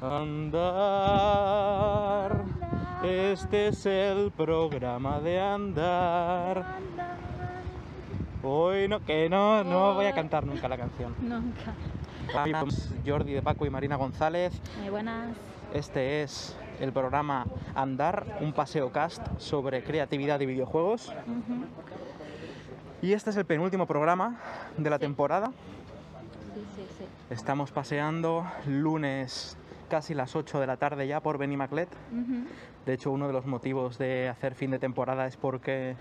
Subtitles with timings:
[0.00, 0.62] Andar,
[3.02, 6.76] este es el programa de andar.
[8.44, 11.16] Hoy no, que no, no voy a cantar nunca la canción.
[11.20, 11.74] Nunca.
[12.36, 14.52] Amigos, Jordi de Paco y Marina González.
[14.78, 15.36] Muy buenas.
[15.74, 17.44] Este es el programa
[17.74, 21.12] Andar, un paseo cast sobre creatividad y videojuegos.
[23.02, 24.38] Y este es el penúltimo programa
[24.76, 25.48] de la temporada.
[26.54, 27.04] Sí, sí, sí.
[27.30, 29.57] Estamos paseando lunes
[29.88, 31.88] casi las 8 de la tarde ya por Benimaclet.
[32.12, 32.46] Ujú.
[32.86, 35.96] De hecho, uno de los motivos de hacer fin de temporada es porque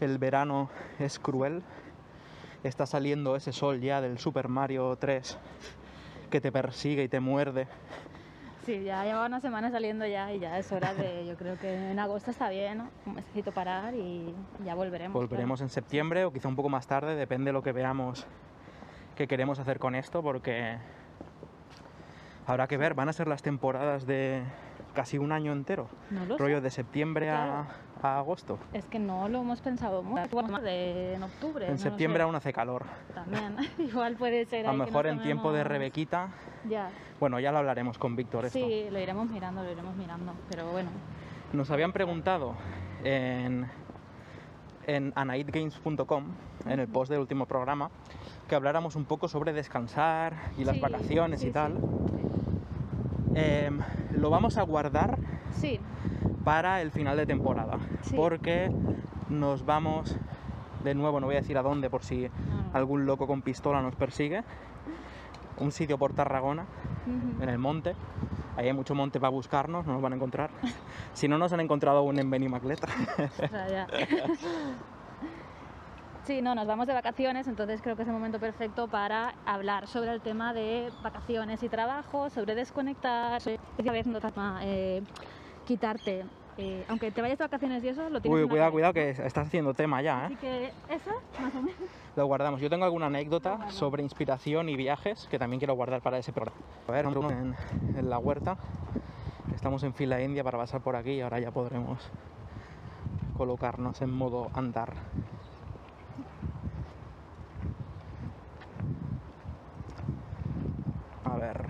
[0.00, 1.62] el verano es cruel.
[2.62, 5.38] Está saliendo ese sol ya del Super Mario 3
[6.30, 7.66] que te persigue y te muerde.
[8.64, 11.90] Sí, ya lleva una semana saliendo ya y ya es hora de, yo creo que
[11.90, 12.90] en agosto está bien, ¿no?
[13.04, 14.34] Un mesecito parar y
[14.64, 15.12] ya volveremos.
[15.12, 18.26] Volveremos en septiembre o quizá un poco más tarde, depende de lo que veamos
[19.16, 20.78] que queremos hacer con esto, porque
[22.46, 24.42] habrá que ver, van a ser las temporadas de
[24.94, 25.88] casi un año entero.
[26.10, 26.42] No lo sé.
[26.42, 27.66] Rollo de septiembre a,
[28.02, 28.58] a agosto.
[28.72, 30.28] Es que no lo hemos pensado mucho.
[30.30, 31.66] Bueno, de, en octubre.
[31.66, 32.22] En no septiembre sé.
[32.22, 32.84] aún hace calor.
[33.14, 33.56] También.
[33.78, 34.66] Igual puede ser.
[34.66, 36.28] A lo mejor en tiempo de Rebequita,
[36.68, 36.90] Ya.
[37.18, 38.58] bueno, ya lo hablaremos con Víctor esto.
[38.58, 40.32] Sí, lo iremos mirando, lo iremos mirando.
[40.50, 40.90] Pero bueno.
[41.52, 42.54] Nos habían preguntado
[43.04, 43.66] en,
[44.86, 46.24] en anaidgames.com,
[46.66, 47.90] en el post del último programa,
[48.48, 51.52] que habláramos un poco sobre descansar y las Sí, vacaciones sí, y sí.
[53.34, 53.80] Em,
[54.12, 55.18] lo vamos a guardar
[55.50, 55.80] Sí,
[56.44, 58.14] para el final de temporada, Sí.
[58.16, 58.70] porque
[59.28, 60.16] nos vamos,
[60.84, 62.30] de nuevo, no voy a decir a dónde por si no,
[62.72, 64.44] algún loco con pistola nos persigue,
[65.58, 66.66] un sitio por Tarragona,
[67.40, 67.94] en el monte.
[68.56, 70.50] Ahí hay mucho monte para buscarnos, no nos van a encontrar.
[71.14, 72.80] Si no nos han encontrado aún en Benimaclet.
[76.24, 79.86] Sí, no, nos vamos de vacaciones, entonces creo que es el momento perfecto para hablar
[79.86, 84.18] sobre el tema de vacaciones y trabajo, sobre desconectar, sobre veces no
[84.62, 85.02] eh,
[85.66, 86.24] quitarte,
[86.56, 89.48] eh, aunque te vayas de vacaciones y eso, lo tienes Uy, cuidado, cuidado, que estás
[89.48, 90.38] haciendo tema ya, Así ¿eh?
[90.40, 91.76] que eso, más o menos.
[92.16, 92.60] Lo guardamos.
[92.60, 96.56] Yo tengo alguna anécdota sobre inspiración y viajes que también quiero guardar para ese programa.
[96.86, 97.56] A ver, en,
[97.98, 98.56] en la huerta.
[99.52, 102.08] Estamos en fila india para pasar por aquí y ahora ya podremos
[103.36, 104.94] colocarnos en modo andar.
[111.44, 111.66] Ver,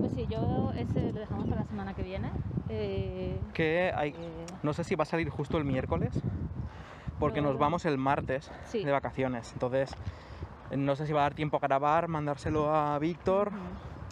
[0.00, 2.30] Pues sí, yo ese lo dejamos para la semana que viene.
[2.68, 6.12] Eh, que hay, eh, no sé si va a salir justo el miércoles,
[7.18, 8.84] porque nos vamos el martes Sí.
[8.84, 9.52] de vacaciones.
[9.52, 9.90] Entonces,
[10.70, 13.48] no sé si va a dar tiempo a grabar, mandárselo a Víctor.
[13.48, 13.58] ujú.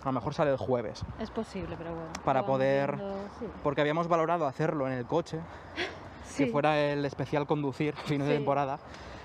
[0.04, 2.10] A lo mejor sale el jueves, Es posible, pero bueno.
[2.24, 3.46] Para poder- viendo, sí.
[3.64, 5.40] porque habíamos valorado hacerlo en el coche,
[6.24, 8.78] Sí, que fuera el especial conducir fin de temporada,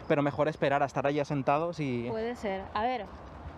[0.08, 2.64] pero mejor esperar a estar allá sentados y Puede ser.
[2.74, 3.06] A ver,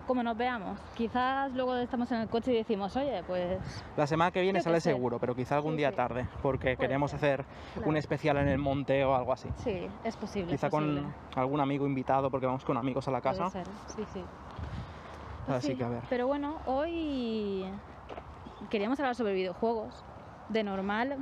[0.06, 0.78] como nos veamos.
[0.94, 3.58] Quizás luego estamos en el coche y decimos, oye, pues
[3.96, 5.96] la semana que viene sale seguro, pero quizá algún Sí, día sí.
[5.96, 7.44] tarde, porque Puede queremos ser, hacer
[7.84, 9.48] un especial en el monte o algo así.
[9.58, 10.50] sí, es posible.
[10.50, 11.02] Quizá es posible.
[11.02, 13.50] con algún amigo invitado, porque vamos con amigos a la Puede casa.
[13.50, 14.22] ser, sí, sí.
[15.46, 16.02] Pues Así sí, que a ver.
[16.08, 17.64] Pero bueno, hoy
[18.70, 20.04] queríamos hablar sobre videojuegos.
[20.48, 21.16] De normal,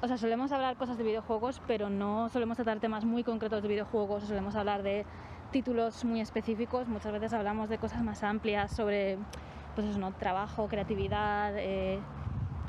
[0.00, 3.68] o sea, solemos hablar cosas de videojuegos, pero no solemos tratar temas muy concretos de
[3.68, 5.04] videojuegos, solemos hablar de
[5.52, 6.88] títulos muy específicos.
[6.88, 9.18] Muchas veces hablamos de cosas más amplias sobre,
[9.76, 10.10] pues eso, ¿no?
[10.12, 12.00] Trabajo, creatividad, eh,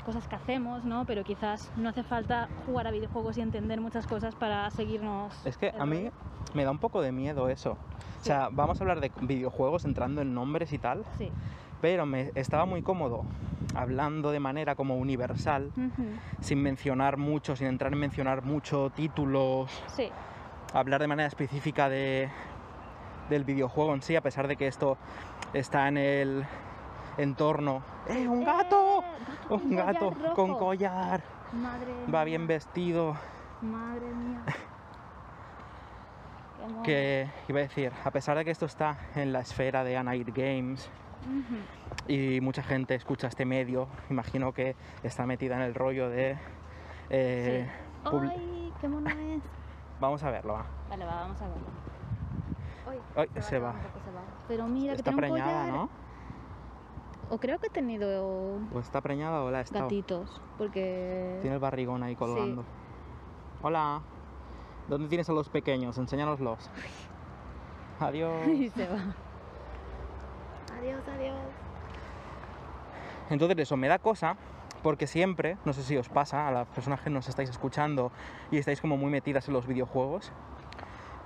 [0.04, 1.04] cosas que hacemos, ¿no?
[1.06, 5.34] Pero quizás no hace falta jugar a videojuegos y entender muchas cosas para seguirnos.
[5.46, 6.10] Es que el a mí
[6.52, 7.72] me da un poco de miedo eso.
[8.20, 11.30] O sea, vamos a hablar de videojuegos entrando en nombres y tal, Sí.
[11.80, 13.24] pero me estaba muy cómodo
[13.74, 15.72] hablando de manera como universal,
[16.40, 20.08] sin mencionar mucho, sin entrar en mencionar mucho títulos, Sí.
[20.72, 22.30] hablar de manera específica de,
[23.28, 24.96] del videojuego en sí, a pesar de que esto
[25.52, 26.44] está en el
[27.18, 27.82] entorno.
[28.08, 29.02] ¡Eh, un gato!
[29.02, 31.22] ¡Eh, Un gato collar con collar,
[31.52, 33.16] Madre va mía, bien vestido.
[33.62, 34.40] Madre mía.
[36.82, 40.28] Que iba a decir, a pesar de que esto está en la esfera de Anaid
[40.34, 40.88] Games
[42.08, 46.38] y mucha gente escucha este medio, imagino que está metida en el rollo de.
[47.10, 47.70] eh,
[48.02, 48.08] Sí.
[48.10, 49.42] publi- ¡Ay, qué mono es!
[50.00, 50.64] Vamos a verlo, va.
[50.88, 51.64] Vale, va, vamos a verlo.
[53.40, 53.72] Se va.
[53.72, 53.80] se.
[54.48, 55.72] Pero mira, que Está un preñada, collar.
[55.72, 55.88] ¿no?
[57.30, 59.84] O creo que he tenido está preñada o la ha estado.
[59.84, 61.38] gatitos, porque...
[61.40, 62.64] Tiene el barrigón ahí colgando.
[63.62, 64.02] Hola.
[64.88, 65.96] ¿Dónde tienes a los pequeños?
[65.96, 66.70] Enséñanoslos.
[68.00, 68.46] Adiós.
[68.48, 68.98] y se va.
[70.78, 71.38] Adiós, adiós.
[73.30, 74.36] Entonces eso me da cosa
[74.82, 78.12] porque siempre, no sé si os pasa a las personas que nos estáis escuchando
[78.50, 80.30] y estáis como muy metidas en los videojuegos,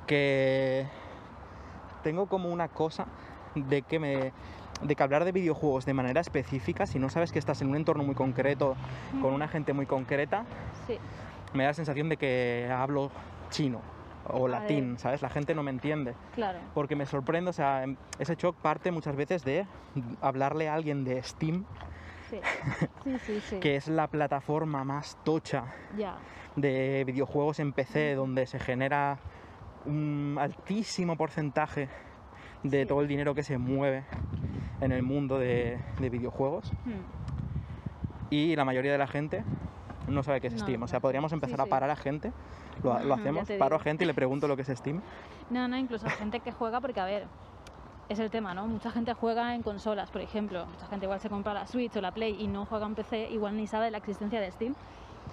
[0.07, 0.87] que
[2.03, 3.07] tengo como una cosa
[3.55, 4.33] de que me
[4.83, 7.75] de que hablar de videojuegos de manera específica, si no sabes que estás en un
[7.77, 8.77] entorno muy concreto,
[9.21, 10.45] con una gente muy concreta,
[10.87, 10.99] Sí,
[11.53, 13.11] me da la sensación de que hablo
[13.51, 13.81] chino
[14.29, 15.01] o A latín, ver.
[15.01, 15.21] ¿sabes?
[15.23, 16.15] La gente no me entiende.
[16.33, 16.61] claro.
[16.75, 19.67] Porque me sorprende, o sea, em- ese shock parte muchas veces de
[20.21, 21.65] hablarle a alguien de Steam,
[22.31, 22.39] Sí,
[23.05, 23.41] sí, sí.
[23.41, 23.59] sí.
[23.61, 25.65] que es la plataforma más tocha
[25.97, 26.19] Ya,
[26.55, 29.19] de videojuegos en PC, donde se genera
[29.89, 31.89] un altísimo porcentaje
[32.63, 32.87] de Sí.
[32.89, 34.05] todo el dinero que se mueve
[34.81, 36.71] en el mundo de, de videojuegos.
[36.85, 37.03] Hmm.
[38.31, 39.43] Y la mayoría de la gente
[40.09, 40.83] no sabe qué es No, Steam.
[40.83, 42.33] O sea, podríamos Sí, empezar a parar a gente.
[42.83, 45.01] Lo, hacemos, paro a gente y le pregunto lo que es Steam.
[45.51, 47.27] No, no, incluso hay gente que juega porque, a ver,
[48.09, 48.67] es el tema, ¿no?
[48.67, 50.65] Mucha gente juega en consolas, por ejemplo.
[50.67, 53.31] Mucha gente igual se compra la Switch o la Play y no juega en PC,
[53.31, 54.75] igual ni sabe de la existencia de Steam.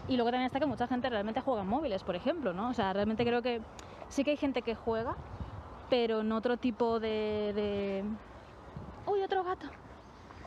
[0.08, 2.70] Y luego también está que mucha gente realmente juega en móviles, por ejemplo, ¿no?
[2.70, 3.62] O sea, realmente creo que
[4.10, 5.16] sí que hay gente que juega,
[5.90, 7.54] pero en otro tipo de...
[7.54, 8.04] de...
[9.06, 9.68] ¡Uy, otro gato!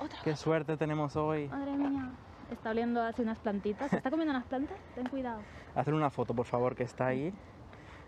[0.00, 1.48] ¡Otro Qué suerte tenemos hoy.
[1.48, 2.10] Madre mía.
[2.50, 3.92] Está oliendo así unas plantitas.
[3.92, 4.78] ¿Está comiendo unas plantas?
[4.94, 5.40] Ten cuidado.
[5.74, 7.32] Hacer una foto, por favor, que está ahí.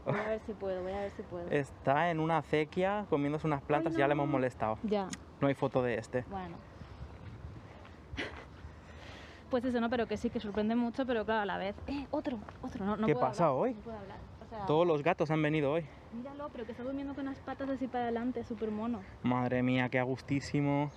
[0.07, 1.47] Voy a ver si puedo, voy a ver si puedo.
[1.51, 4.79] Está en una acequia comiéndose unas plantas, ya le hemos molestado.
[4.83, 5.09] Ya,
[5.41, 6.25] No hay foto de este.
[6.31, 6.57] bueno.
[9.51, 9.91] Pues eso, ¿no?
[9.91, 11.75] Pero que sí, que sorprende mucho, pero claro, a la vez...
[11.89, 12.39] ¡Eh, otro!
[12.63, 13.75] Otro, no, no ¿Qué puedo pasa hablar, hoy?
[13.75, 14.19] No puedo hablar.
[14.51, 15.87] Sea, Todos los gatos han venido hoy.
[16.13, 19.01] Míralo, pero que está durmiendo con las patas así para adelante, súper mono.
[19.23, 20.91] Madre mía, qué agustísimo.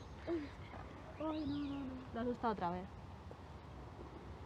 [1.20, 1.94] Ay, no, no, no.
[2.14, 2.84] Lo has asustado otra vez.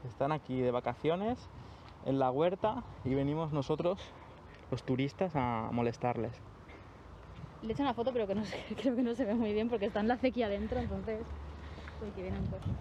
[0.07, 1.49] Están aquí de vacaciones
[2.05, 3.99] en la huerta y venimos nosotros,
[4.71, 6.33] los turistas, a molestarles.
[7.61, 8.43] Le he hecho una foto, pero que no
[8.77, 11.21] creo que no se ve muy bien porque está en la acequia adentro, entonces.
[12.03, 12.71] Uy, que viene un coche.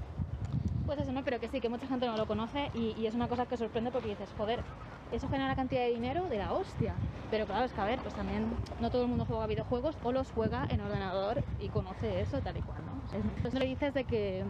[0.87, 1.23] Pues eso, ¿no?
[1.25, 3.91] Pero que sí, que mucha gente no lo conoce y, es una cosa que sorprende
[3.91, 4.63] porque dices, joder,
[5.11, 6.95] eso genera cantidad de dinero de la hostia.
[7.29, 10.13] Pero claro, es que a ver, pues también no todo el mundo juega videojuegos o
[10.13, 13.03] los juega en ordenador y conoce eso tal y cual, ¿no?
[13.13, 14.45] Entonces le dices de que.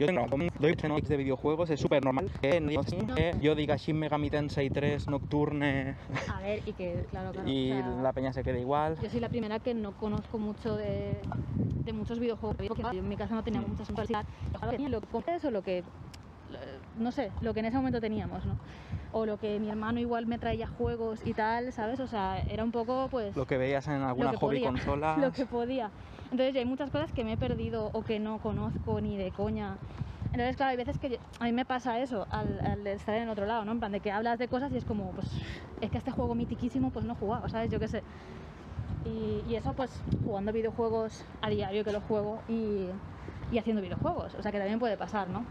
[0.00, 0.26] Yo tengo
[0.58, 5.94] doy de videojuegos, es súper normal que yo diga Shin Megami Tensei 3 Nocturne
[6.26, 7.46] A ver, y que, claro, claro.
[7.46, 8.96] y o sea, la peña se quede igual.
[9.02, 11.20] Yo soy la primera que no conozco mucho de,
[11.84, 12.56] de muchos videojuegos.
[12.66, 14.24] Porque yo en mi casa no tenía mucha sensualidad.
[14.88, 15.84] Lo que compres o lo que.
[16.98, 18.54] No sé, lo que en ese momento teníamos, ¿no?
[19.12, 21.98] O lo que mi hermano igual me traía juegos y tal, ¿sabes?
[22.00, 23.36] O sea, era un poco, pues.
[23.36, 25.16] Lo que veías en alguna hobby consola.
[25.20, 25.90] Lo que podía.
[26.30, 29.76] Entonces, hay muchas cosas que me he perdido o que no conozco ni de coña.
[30.32, 33.46] Entonces, claro, hay veces que a mí me pasa eso al, al estar en otro
[33.46, 33.72] lado, ¿no?
[33.72, 35.26] En plan de que hablas de cosas y es como, pues,
[35.80, 37.68] es que este juego mitiquísimo, pues no he jugado, ¿sabes?
[37.68, 38.04] Yo qué sé.
[39.04, 39.90] Y, y eso, pues,
[40.24, 42.86] jugando videojuegos a diario que lo juego y,
[43.50, 44.34] y haciendo videojuegos.
[44.34, 45.44] O sea, que también puede pasar, ¿no?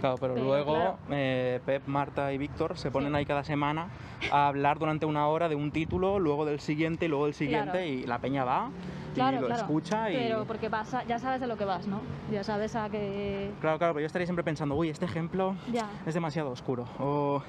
[0.00, 0.98] Claro, pero, Pero, luego claro.
[1.10, 3.16] eh, Pep, Marta y Víctor se ponen Sí.
[3.18, 3.88] ahí cada semana
[4.30, 7.70] a hablar durante una hora de un título, luego del siguiente y luego del siguiente
[7.72, 7.84] Claro.
[7.86, 8.70] y la peña va
[9.14, 10.14] Claro, y lo escucha y...
[10.14, 12.00] Pero porque vas a- ya sabes a lo que vas, ¿no?
[12.30, 13.52] Ya sabes a que...
[13.60, 15.90] Claro, claro, pero yo estaría siempre pensando, uy, este ejemplo Ya.
[16.06, 16.86] es demasiado oscuro.
[16.98, 17.42] O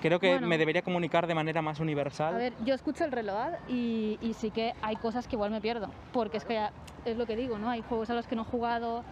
[0.00, 0.46] creo que Bueno.
[0.46, 2.34] me debería comunicar de manera más universal.
[2.34, 5.60] A ver, yo escucho el reloj y, y sí que hay cosas que igual me
[5.60, 6.72] pierdo, porque es que ya,
[7.04, 7.68] es lo que digo, ¿no?
[7.68, 9.04] Hay juegos a los que no he jugado,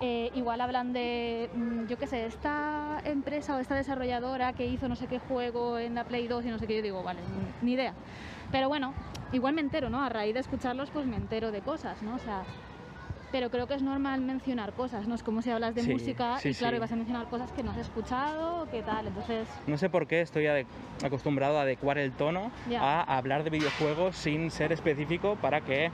[0.00, 4.88] eh, igual hablan de, mm, yo qué sé, esta empresa o esta desarrolladora que hizo
[4.88, 7.20] no sé qué juego en la Play 2 y no sé qué, yo digo, vale,
[7.62, 7.94] ni idea.
[8.52, 8.94] Pero bueno,
[9.32, 10.02] igual me entero, ¿no?
[10.02, 12.14] A raíz de escucharlos, pues me entero de cosas, ¿no?
[12.14, 12.44] O sea,
[13.30, 15.14] pero creo que es normal mencionar cosas, ¿no?
[15.14, 16.76] Es como si hablas de Sí, música sí, y claro, sí.
[16.78, 19.48] ibas a mencionar cosas que no has escuchado, qué tal, entonces...
[19.66, 20.46] No sé por qué estoy
[21.02, 22.82] acostumbrado a adecuar el tono Ya.
[22.82, 25.90] a hablar de videojuegos sin ser específico para que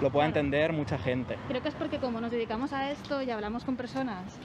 [0.00, 0.40] lo pueda Claro.
[0.40, 1.36] entender mucha gente.
[1.48, 4.36] Creo que es porque como nos dedicamos a esto y hablamos con personas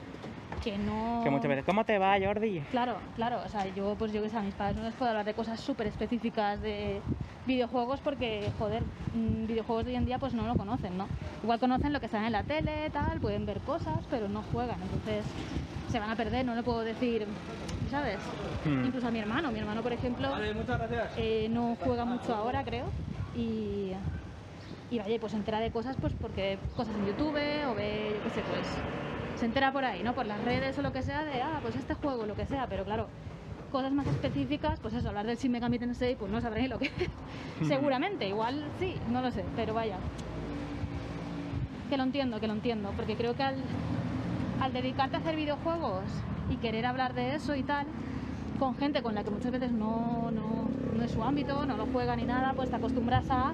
[0.63, 1.21] que no...
[1.23, 2.61] Que muchas veces, ¿cómo te va, Jordi?
[2.71, 5.09] Claro, claro, o sea, yo pues yo que sé, a mis padres no les puedo
[5.11, 7.01] hablar de cosas súper específicas de
[7.45, 8.83] videojuegos porque, joder,
[9.13, 11.07] mm, videojuegos de hoy en día pues no lo conocen, ¿no?
[11.43, 14.81] Igual conocen lo que está en la tele, tal, pueden ver cosas, pero no juegan,
[14.81, 15.25] entonces
[15.89, 17.25] se van a perder, no le puedo decir,
[17.89, 18.17] ¿sabes?
[18.65, 18.85] Hmm.
[18.85, 21.11] Incluso a mi hermano, mi hermano por ejemplo muchas gracias.
[21.17, 22.85] eh, no juega mucho ahora, creo,
[23.33, 23.93] y,
[24.91, 27.37] y vaya, pues se entera de cosas pues porque cosas en YouTube
[27.69, 28.67] o ve, yo qué sé, pues
[29.37, 30.13] se entera por ahí, ¿no?
[30.13, 32.67] Por las redes o lo que sea de, ah, pues este juego, lo que sea,
[32.67, 33.07] pero claro,
[33.71, 36.79] cosas más específicas, pues eso, hablar del Shin Megami Tensei, pues no sabré ni lo
[36.79, 37.67] que es.
[37.67, 39.97] Seguramente, igual sí, no lo sé, pero vaya.
[41.89, 43.55] Que lo entiendo, que lo entiendo, porque creo que al,
[44.61, 46.03] al dedicarte a hacer videojuegos
[46.49, 47.85] y querer hablar de eso y tal,
[48.59, 51.85] con gente con la que muchas veces no, no, no es su ámbito, no lo
[51.87, 53.53] juega ni nada, pues te acostumbras a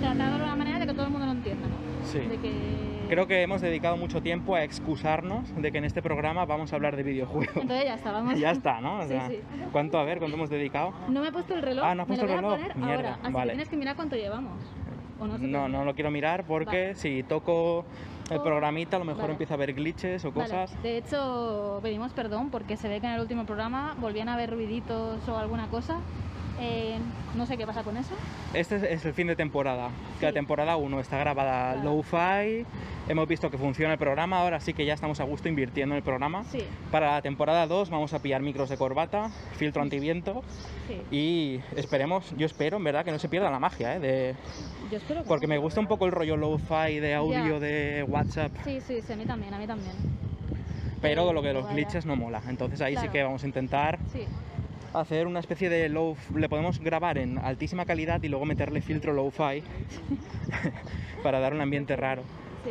[0.00, 2.06] tratarlo de una manera de que todo el mundo lo entienda, ¿no?
[2.06, 2.18] Sí.
[2.18, 2.93] De que...
[3.08, 6.76] Creo que hemos dedicado mucho tiempo a excusarnos de que en este programa vamos a
[6.76, 7.56] hablar de videojuegos.
[7.56, 8.38] Entonces ya está, vamos.
[8.38, 8.98] ya está, ¿no?
[8.98, 9.40] O Sí, sea, sí.
[9.72, 10.92] ¿Cuánto, a ver, cuánto hemos dedicado?
[11.08, 11.84] No me he puesto el reloj.
[11.86, 12.72] Ah, ¿no has me puesto lo el voy a reloj?
[12.72, 13.18] poner Mierda, ahora.
[13.24, 13.46] Así vale.
[13.46, 14.52] que tienes que mirar cuánto llevamos.
[15.20, 16.94] ¿O no, No, no lo quiero mirar porque Vale.
[16.96, 17.84] si toco
[18.30, 19.32] el Oh, programita a lo mejor vale.
[19.32, 20.82] empieza a haber glitches o Vale, cosas.
[20.82, 24.50] De hecho, pedimos perdón porque se ve que en el último programa volvían a haber
[24.50, 25.98] ruiditos o alguna cosa.
[26.60, 26.96] Eh,
[27.36, 28.14] no sé qué pasa con eso.
[28.52, 29.90] Este es, el fin de temporada.
[30.20, 30.34] Que la Sí.
[30.34, 31.90] temporada 1 está grabada Claro.
[31.96, 32.64] low-fi.
[33.08, 35.98] Hemos visto que funciona el programa, ahora sí que ya estamos a gusto invirtiendo en
[35.98, 36.44] el programa.
[36.44, 40.42] Sí, Para la temporada 2 vamos a pillar micros de corbata, filtro antiviento
[40.86, 41.02] sí.
[41.14, 44.00] y esperemos, yo espero en verdad que no se pierda la magia, ¿eh?
[44.00, 44.34] de-
[44.90, 45.50] Yo espero que porque no.
[45.54, 47.60] me gusta un poco el rollo low-fi de audio Ya.
[47.60, 49.92] de WhatsApp, Sí, sí, sí, a mí también, a mí también.
[51.02, 52.40] pero lo que los glitches no mola.
[52.48, 54.24] Entonces ahí sí que vamos a intentar Sí,
[54.94, 59.12] hacer una especie de low, le podemos grabar en altísima calidad y luego meterle filtro
[59.12, 59.62] low-fi
[61.22, 62.22] para dar un ambiente raro.
[62.64, 62.70] sí.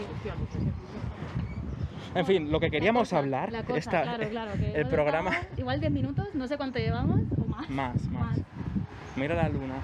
[2.16, 4.88] En fin, lo que La queríamos cosa, hablar, la cosa, esta- claro, claro, que el
[4.88, 7.68] programa, Igual 10 minutos, no sé cuánto llevamos, o más.
[7.70, 8.40] más, más.
[9.16, 9.76] Mira la luna,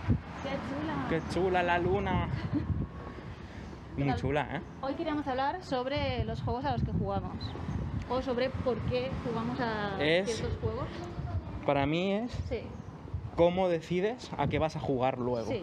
[0.43, 1.07] Qué chula.
[1.09, 2.27] qué chula la luna.
[3.97, 4.61] Muy chula, ¿eh?
[4.81, 7.33] Hoy queríamos hablar sobre los juegos a los que jugamos.
[8.09, 10.87] O sobre por qué jugamos a Es- ciertos juegos.
[11.69, 12.61] Para mí es Sí,
[13.35, 15.51] cómo decides a qué vas a jugar luego.
[15.51, 15.61] sí.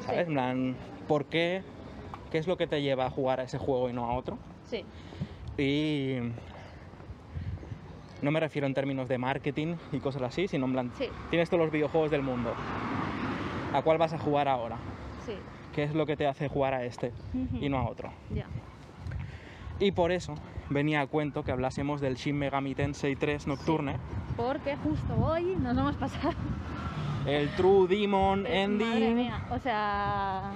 [0.00, 0.26] ¿Sabes?
[0.26, 0.32] sí.
[0.32, 0.74] Plan,
[1.06, 1.62] ¿por qué?
[2.30, 4.38] ¿Qué es lo que te lleva a jugar a ese juego y no a otro?
[4.64, 4.86] Sí,
[5.62, 6.16] Y
[8.22, 11.50] no me refiero en términos de marketing y cosas así, sino en plan, sí, tienes
[11.50, 12.54] todos los videojuegos del mundo.
[13.74, 14.78] ¿A cuál vas a jugar ahora?
[15.26, 15.34] sí.
[15.74, 17.12] ¿Qué es lo que te hace jugar a este
[17.60, 18.10] y no a otro?
[19.78, 20.36] Y por eso
[20.70, 23.96] venía a cuento que hablásemos del Shin Megami Tensei 3 Nocturne,
[24.38, 26.32] Porque justo hoy nos hemos pasado.
[27.26, 28.88] el True Demon Eh, Ending.
[28.88, 30.52] Madre mía, o sea.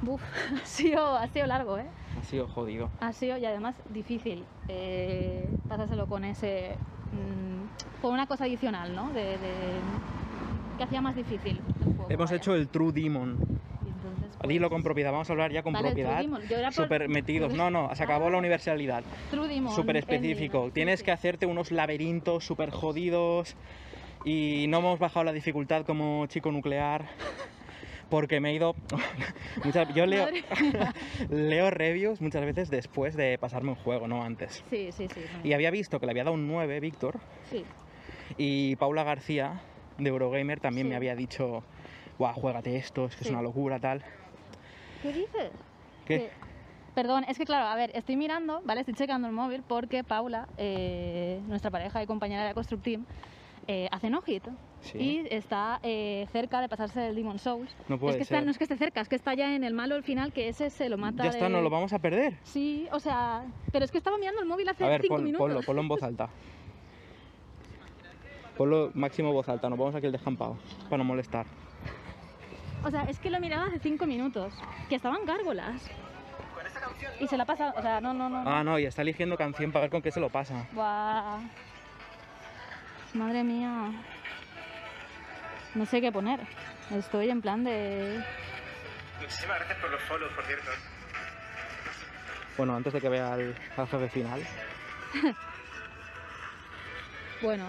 [0.00, 0.22] Buf,
[0.62, 1.86] ha sido, ha sido largo, ¿eh?
[2.18, 2.88] Ha sido jodido.
[3.00, 6.76] Ha sido y además difícil eh, pasárselo con ese.
[7.12, 9.08] mm, con una cosa adicional, ¿no?
[9.10, 9.80] De, de-
[10.78, 12.06] que hacía más difícil el juego.
[12.10, 12.36] Hemos vaya.
[12.36, 13.36] hecho el True Demon.
[14.46, 16.24] Dilo con propiedad, vamos a hablar ya con Vale, propiedad.
[16.24, 17.54] Por- Súper metidos.
[17.54, 18.30] No, no, se acabó Ah.
[18.30, 19.02] la universalidad.
[19.30, 20.70] True Demon Súper específico.
[20.72, 23.56] Tienes que hacerte unos laberintos súper jodidos
[24.24, 27.06] y no hemos bajado la dificultad como chico nuclear.
[28.10, 28.74] Porque me he ido.
[29.94, 30.28] yo leo,
[31.30, 34.64] leo reviews muchas veces después de pasarme un juego, no antes.
[34.70, 35.20] Sí, sí, sí.
[35.44, 37.18] Y había visto que le había dado un 9, Víctor,
[37.50, 37.64] Sí,
[38.38, 39.60] y Paula García
[39.98, 40.90] de Eurogamer también Sí.
[40.90, 41.64] me había dicho:
[42.18, 44.02] Guau, juégate esto, es que es una locura, tal.
[45.02, 45.52] ¿Qué dices?
[46.06, 46.18] ¿Qué?
[46.18, 46.30] Que-
[46.94, 48.80] Perdón, es que claro, a ver, estoy mirando, ¿vale?
[48.80, 53.04] Estoy checando el móvil porque Paula, eh, nuestra pareja y compañera de Constructeam,
[53.68, 54.42] eh, hace no hit
[54.80, 54.98] Sí.
[54.98, 57.70] y está eh, cerca de pasarse el Demon Souls.
[57.88, 58.44] No puede es que está- ser.
[58.44, 60.48] no es que esté cerca, es que está ya en el malo al final, que
[60.48, 61.22] ese se lo mata.
[61.22, 62.36] Ya está, de- no lo vamos a perder.
[62.42, 65.24] Sí, o sea, pero es que estaba mirando el móvil hace A ver, cinco pon-
[65.24, 65.46] minutos.
[65.46, 66.30] ponlo, ponlo en voz alta.
[68.56, 70.56] Ponlo máximo voz alta, nos vamos aquí al descampado,
[70.90, 71.46] para no molestar.
[72.84, 74.52] O sea, es que lo miraba hace cinco minutos,
[74.88, 75.82] que estaban gárgolas.
[77.20, 78.42] Y se la pasa, o sea, no, no, no.
[78.44, 78.50] no.
[78.50, 80.66] Ah, no, y está eligiendo canción para ver con qué se lo pasa.
[80.72, 81.38] Buah.
[83.14, 83.90] Madre mía.
[85.74, 86.40] No sé qué poner.
[86.90, 88.22] Estoy en plan de.
[89.20, 90.70] Muchísimas gracias por los follows, por cierto.
[92.56, 94.42] Bueno, antes de que vea al, al jefe final.
[97.40, 97.66] Bueno,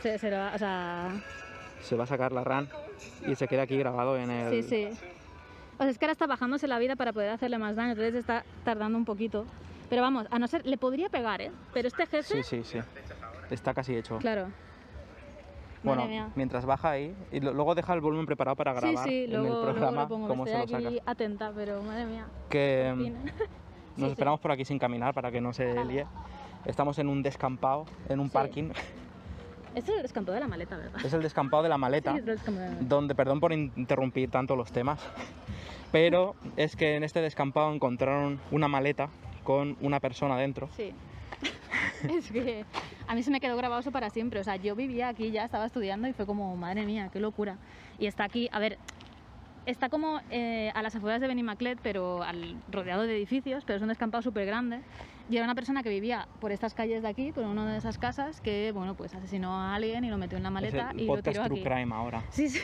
[0.00, 1.08] se, se lo va- O sea.
[1.82, 2.68] Se va a sacar la RAN
[3.26, 4.62] y se queda aquí grabado en el...
[4.64, 4.88] Sí, sí.
[5.78, 8.14] O sea, es que ahora está bajándose la vida para poder hacerle más daño, entonces
[8.14, 9.46] está tardando un poquito.
[9.88, 10.64] Pero vamos, a no ser.
[10.66, 11.50] Le podría pegar, ¿eh?
[11.72, 12.42] Pero este jefe.
[12.42, 12.78] Sí, sí, sí.
[13.50, 14.18] Está casi hecho.
[14.18, 14.48] Claro.
[15.82, 19.24] Bueno, mientras baja ahí, y lo- luego deja el volumen preparado para Sí, grabar sí,
[19.24, 20.28] en luego, el luego programa lo pongo.
[20.28, 20.88] cómo se Estoy lo saca.
[20.88, 22.26] aquí atenta, pero madre mía.
[22.50, 23.12] Que en Sí,
[23.96, 24.12] nos sí.
[24.12, 26.06] esperamos por aquí sin caminar para que no se líe.
[26.66, 28.32] Estamos en un descampado, en un Sí.
[28.34, 28.70] parking.
[29.74, 31.00] Es el descampado de la maleta, ¿verdad?
[31.04, 32.12] Es el descampado de la maleta.
[32.14, 32.88] Sí, es el descampado de la maleta.
[32.96, 35.00] donde, perdón por in- interrumpir tanto los temas,
[35.92, 39.08] pero es que en este descampado encontraron una maleta
[39.44, 40.68] con una persona dentro.
[40.76, 40.92] Sí.
[42.10, 42.64] es que
[43.06, 44.40] a mí se me quedó grabado eso para siempre.
[44.40, 47.56] O sea, yo vivía aquí ya, estaba estudiando y fue como, madre mía, qué locura.
[47.98, 48.78] Y está aquí, a ver,
[49.70, 53.82] está como eh, a las afueras de Benimaclet, pero al, rodeado de edificios, pero es
[53.82, 54.80] un descampado súper grande.
[55.28, 57.98] Y era una persona que vivía por estas calles de aquí, por una de esas
[57.98, 61.00] casas, que, bueno, pues asesinó a alguien y lo metió en la Es maleta el
[61.00, 61.62] y lo tiró True aquí.
[61.64, 62.22] Crime ahora.
[62.30, 62.60] Sí, sí.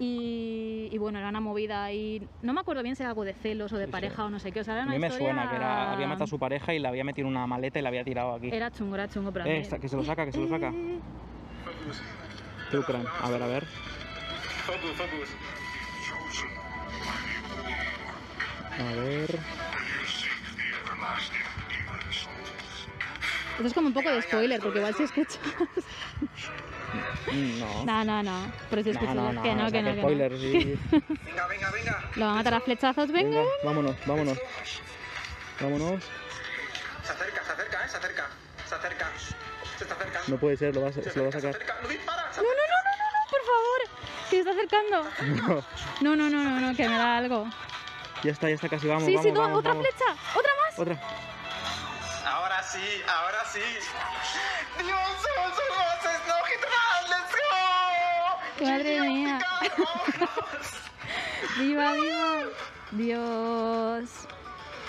[0.00, 3.32] Y, y bueno, era una movida y no me acuerdo bien si era algo de
[3.32, 3.92] celos o de Sí, sí.
[3.92, 4.60] pareja o no sé qué.
[4.60, 6.38] O sea, era A una mí me historia- suena que era, había matado a su
[6.38, 8.48] pareja y la había metido en una maleta y la había tirado aquí.
[8.52, 10.48] Era chungo, era chungo, pero a Eh, mí- que se lo saca, que se lo
[10.48, 10.72] saca.
[12.70, 13.04] True Crime.
[13.22, 13.64] A ver, a ver.
[14.66, 15.36] Focus, focus.
[18.78, 19.38] A ver.
[23.54, 25.38] Esto es como un poco de spoiler, porque igual si escuchas...
[27.32, 27.84] No.
[27.84, 28.52] No, no, no.
[28.70, 30.02] Pero si escuchas no, no, que no, o sea, que no, que no.
[30.02, 30.78] spoiler, sí.
[31.24, 32.10] Venga, venga, venga.
[32.16, 33.38] Lo va a matar a flechazos, venga.
[33.38, 34.38] Venga, vámonos, vámonos.
[35.60, 36.04] Vámonos.
[37.02, 38.28] Se acerca, se acerca, eh, se acerca.
[38.68, 39.06] Se acerca.
[39.78, 40.28] Se está acercando.
[40.28, 41.52] No puede ser, lo va a, se, se lo va a sacar.
[41.52, 41.76] se acerca.
[41.82, 42.32] No dispara.
[42.32, 43.80] se No, no, no, no, no, no, por favor.
[44.30, 45.64] Que se está acercando.
[46.00, 46.16] No.
[46.16, 47.48] No, no, no, no, no, que me da algo.
[48.24, 49.86] Ya está, ya está casi, vamos, sí, vamos, sí, no, vamos, otra vamos.
[49.86, 50.78] flecha, otra más.
[50.78, 50.98] Otra.
[52.26, 53.60] Ahora sí, ahora sí.
[54.82, 56.34] Dios, somos voces, no
[57.10, 57.32] let's
[58.58, 58.64] go.
[58.64, 59.38] Madre mía.
[59.60, 60.66] Vámonos.
[61.58, 62.44] Viva, viva.
[62.92, 64.10] Dios.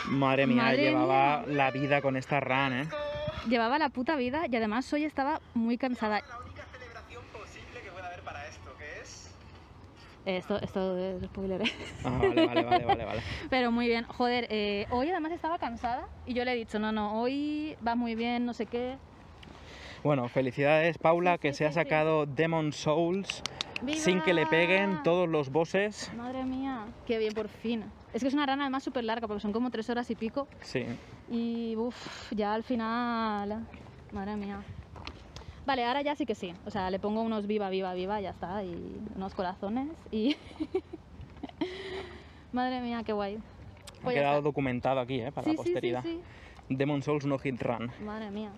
[0.06, 2.88] Madre mía, Madre llevaba la vida con esta run, eh.
[3.50, 6.22] Llevaba la puta vida y además hoy estaba muy cansada.
[6.22, 9.30] La única celebración posible que pueda haber para esto, que es...
[10.26, 11.72] Esto, esto es spoiler, ¿eh?
[12.04, 13.22] Ah, vale, vale, vale, vale, vale.
[13.50, 14.06] Pero muy bien.
[14.06, 17.94] Joder, eh, hoy además estaba cansada y yo le he dicho, no, no, hoy va
[17.96, 18.98] muy bien, no sé qué.
[20.04, 23.44] Bueno, felicidades, Paula, Sí, que sí, se ha sacado Demon Souls
[23.94, 26.12] sin que le peguen todos los bosses.
[26.16, 27.86] Madre mía, qué bien, por fin.
[28.14, 30.48] Es que es una rana además súper larga porque son como tres horas y pico.
[30.62, 30.86] Sí.
[31.30, 33.68] Y uff, ya al final.
[34.12, 34.64] Madre mía.
[35.66, 36.54] Vale, ahora ya sí que sí.
[36.66, 38.64] O sea, le pongo unos viva, viva, viva, ya está.
[38.64, 39.88] Y unos corazones.
[40.12, 40.36] Y.
[42.52, 43.36] Madre mía, qué guay.
[43.36, 46.04] Ha Pues quedado documentado aquí, eh, para Sí, la sí, posteridad.
[46.04, 46.22] sí.
[46.70, 47.92] Demon Souls no hit run.
[48.04, 48.52] Madre mía.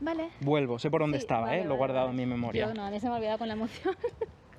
[0.00, 0.28] Vale.
[0.40, 2.22] Vuelvo, sé por dónde estaba, vale, eh, lo he guardado vale.
[2.22, 2.66] en mi memoria.
[2.68, 3.94] Yo no, a mí se me ha olvidado con la emoción.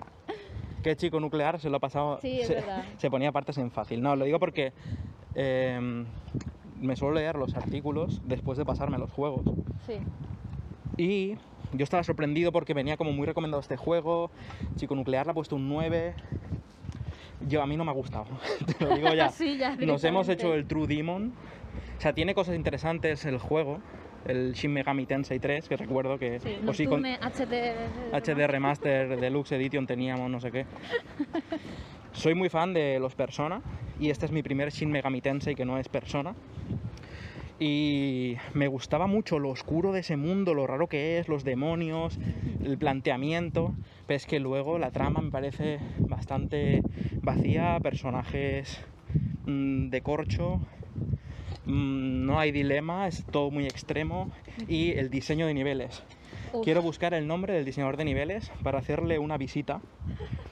[0.83, 2.19] ¿Qué chico nuclear se lo ha pasado?
[2.21, 2.83] Sí, es se, verdad.
[2.97, 4.01] se ponía partes en fácil.
[4.01, 4.73] No, lo digo porque
[5.35, 6.05] eh,
[6.79, 9.45] me suelo leer los artículos después de pasarme los juegos.
[9.85, 9.99] sí.
[10.97, 11.37] Y
[11.73, 14.31] yo estaba sorprendido porque venía como muy recomendado este juego.
[14.75, 16.13] Chico Nuclear le ha puesto un 9.
[17.47, 18.25] Yo a mí no me ha gustado,
[18.79, 19.29] te lo digo ya.
[19.37, 21.33] Sí, ya, Nos hemos hecho el True Demon.
[21.97, 23.79] O sea, tiene cosas interesantes el juego.
[24.25, 26.39] El Shin Megami Tensei 3, que recuerdo que...
[26.39, 27.75] Sí, o sí, con HD.
[28.11, 30.65] HD Remaster Deluxe Edition teníamos no sé qué.
[32.11, 33.61] Soy muy fan de los Persona
[33.99, 36.33] y este es mi primer Shin Megami Tensei que no es Persona.
[37.59, 42.19] Y me gustaba mucho lo oscuro de ese mundo, lo raro que es, los demonios,
[42.63, 43.73] el planteamiento.
[44.05, 46.83] Pero es que luego la trama me parece bastante
[47.23, 48.79] vacía, personajes
[49.45, 50.61] mm, de corcho,
[51.65, 54.29] mm, no hay dilema, es todo muy extremo.
[54.67, 56.03] Y el diseño de niveles.
[56.53, 56.63] Uf.
[56.63, 59.81] Quiero buscar el nombre del diseñador de niveles para hacerle una visita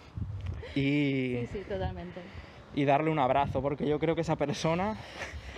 [0.76, 2.22] y, Sí, sí, totalmente.
[2.76, 4.98] Y darle un abrazo, porque yo creo que esa persona,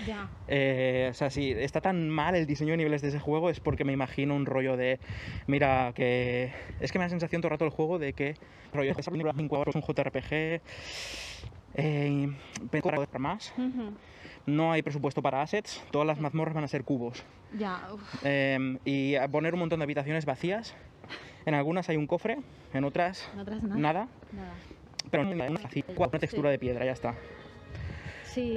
[0.06, 0.30] Ya.
[0.48, 3.60] eh, o sea, si está tan mal el diseño de niveles de ese juego es
[3.60, 5.00] porque me imagino un rollo de,
[5.48, 8.36] mira, que es que me da la sensación todo el rato el juego de que,
[8.72, 10.62] rollo, es un JRPG,
[11.74, 12.28] eh,
[13.20, 13.94] más, Ujú.
[14.46, 17.24] no hay presupuesto para assets, todas las mazmorras van a ser cubos.
[17.58, 17.82] Ya.
[18.24, 20.76] Eh, y poner un montón de habitaciones vacías.
[21.46, 22.38] En algunas hay un cofre,
[22.74, 23.78] en otras En otras nada.
[23.80, 24.08] nada.
[24.32, 24.56] Nada.
[25.12, 27.16] Pero en una así, una textura de piedra, ya está.
[28.22, 28.56] Sí,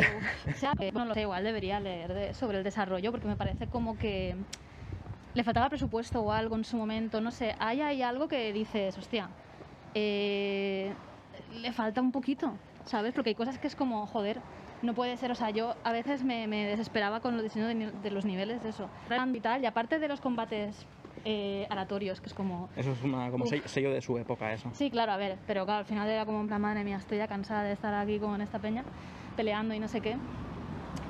[0.53, 3.69] sea, que, bueno, lo sé, igual debería leer de- sobre el desarrollo porque me parece
[3.69, 4.37] como que
[5.35, 8.99] le faltaba presupuesto o algo en su momento, no sé, hay, hay algo que dices,
[8.99, 9.37] hostia,
[9.95, 10.97] eh,
[11.49, 13.15] le falta un poquito, ¿sabes?
[13.15, 14.45] Porque hay cosas que es como, joder,
[14.83, 17.93] no puede ser, o sea, yo a veces me, me desesperaba con los diseños de,
[17.93, 18.91] de los niveles de eso,
[19.35, 20.89] y tal, y aparte de los combates
[21.25, 23.51] eh, aleatorios, que es como, Eso es una, como Uf.
[23.51, 24.71] sello, sello de su época, eso.
[24.75, 27.19] Sí, claro, a ver, pero claro, al final era como en plan, madre mía, estoy
[27.19, 28.85] ya cansada de estar aquí con esta peña,
[29.37, 30.17] peleando y no sé qué.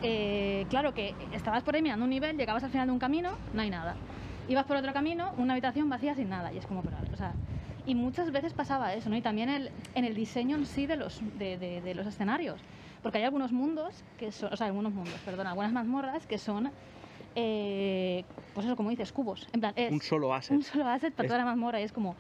[0.03, 3.33] Eh, claro que estabas por ahí mirando un nivel, llegabas al final de un camino,
[3.53, 3.97] no hay nada.
[4.49, 7.13] Ibas por otro camino, una habitación vacía sin nada, y es como, pero a ver,
[7.13, 7.35] o sea,
[7.87, 9.17] y muchas veces pasaba eso, ¿no?
[9.17, 12.61] Y también el- en el diseño en sí de los, de, de- de los escenarios,
[13.03, 16.71] porque hay algunos mundos, que son, o sea, algunos mundos, perdón, algunas mazmorras que son,
[17.35, 20.57] eh, pues eso, como dices, cubos, en plan, es Un solo asset.
[20.57, 22.17] un solo asset para Es- toda la mazmorra y es como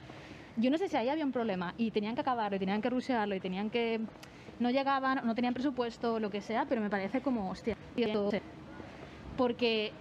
[0.56, 2.90] yo no sé si ahí había un problema y tenían que acabarlo y tenían que
[2.90, 4.00] rushearlo y tenían que
[4.58, 8.30] no llegaban no tenían presupuesto lo que sea pero me parece como hostia esto-
[9.36, 9.92] porque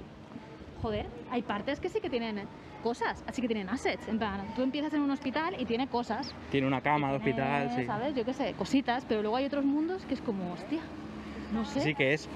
[0.82, 2.48] joder hay partes que sí que tienen
[2.84, 4.08] cosas, así que tienen assets.
[4.08, 6.34] En plan, tú empiezas en un hospital y tiene cosas.
[6.50, 7.86] Tiene una cama de hospital, sí.
[7.86, 8.15] ¿Sabes?
[8.15, 10.82] Yo qué sé, cositas, pero luego hay otros mundos que es como, hostia,
[11.52, 12.30] no sé, Sí que es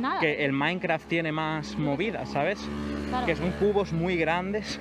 [0.00, 0.20] nada.
[0.20, 2.66] que el Minecraft tiene más movidas, ¿sabes?
[3.08, 3.26] Claro.
[3.26, 4.80] Que son cubos muy grandes.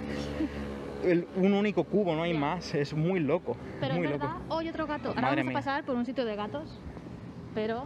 [1.04, 2.74] El- un único cubo, no hay más.
[2.76, 3.58] Es muy loco.
[3.82, 4.56] Pero muy es verdad, loco.
[4.56, 5.10] hoy otro gato.
[5.10, 5.54] Ahora Madre vamos a mía.
[5.60, 6.80] pasar por un sitio de gatos,
[7.54, 7.84] pero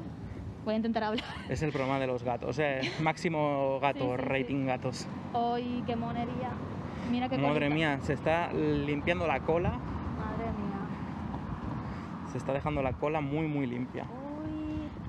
[0.66, 1.26] voy a intentar hablar.
[1.50, 2.60] Es el problema de los gatos.
[2.60, 4.22] eh, máximo gato, Sí, sí, sí.
[4.30, 5.08] rating gatos.
[5.34, 6.52] Hoy, qué monería.
[7.12, 7.76] Mira qué Madre colita.
[7.76, 9.70] mía, se está limpiando la cola.
[9.70, 12.30] Madre mía.
[12.32, 14.06] Se está dejando la cola muy, muy limpia.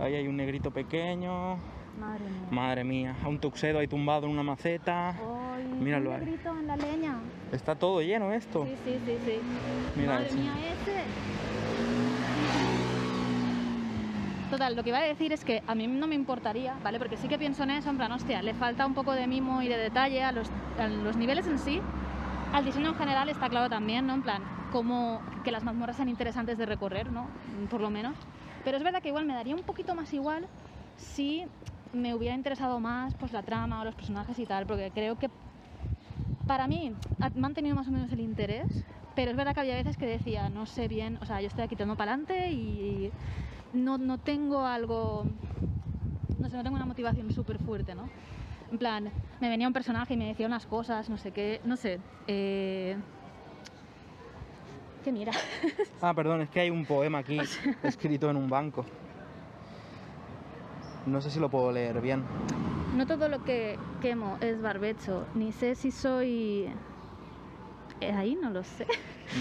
[0.01, 1.57] Ahí hay un negrito pequeño.
[2.01, 2.49] madre mía.
[2.51, 5.15] Madre mía, un tuxedo ahí tumbado en una maceta.
[5.21, 6.25] Uy, Míralo un ahí.
[6.25, 7.17] negrito en la leña.
[7.53, 8.65] Está todo lleno esto.
[8.65, 9.39] Sí, sí, sí, sí.
[9.97, 10.37] Mira Madre ese.
[10.39, 11.03] mía, ese.
[14.51, 16.99] Total, lo que iba a decir es que a mí no me importaría, ¿vale?
[16.99, 19.61] Porque sí que pienso en eso, en plan, hostia, le falta un poco de mimo
[19.63, 21.81] y de detalle a los, a los niveles en sí.
[22.55, 24.15] Al diseño en general está claro también, ¿no?
[24.15, 27.27] En plan, como que las mazmorras sean interesantes de recorrer, ¿no?
[27.71, 28.15] Por lo menos.
[28.65, 30.47] Pero es verdad que igual me daría un poquito más igual
[30.97, 31.45] si
[31.93, 35.31] me hubiera interesado más pues la trama o los personajes y tal, porque creo que
[36.47, 38.67] para mí ha mantenido más o menos el interés,
[39.15, 41.65] pero es verdad que había veces que decía, no sé bien, o sea, yo estoy
[41.65, 43.13] aquí para adelante y
[43.73, 45.27] no, no tengo algo,
[46.41, 48.09] no sé, no tengo una motivación súper fuerte, ¿no?
[48.71, 51.77] En plan, me venía un personaje y me decía unas cosas, no sé qué, no
[51.77, 52.01] sé.
[52.27, 52.97] Eh...
[55.05, 55.33] ¿Qué mira?
[56.01, 57.41] Ah, perdón, es que hay un poema aquí
[57.83, 58.85] escrito en un banco.
[61.07, 62.23] No sé si lo puedo leer bien.
[62.97, 66.69] No todo lo que quemo es barbecho, ni sé si soy...
[68.01, 68.87] Eh, Ahí no lo sé.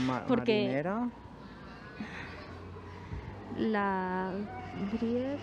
[0.08, 1.10] Ma- Porque- Marinera.
[3.58, 4.32] La
[5.00, 5.36] griega...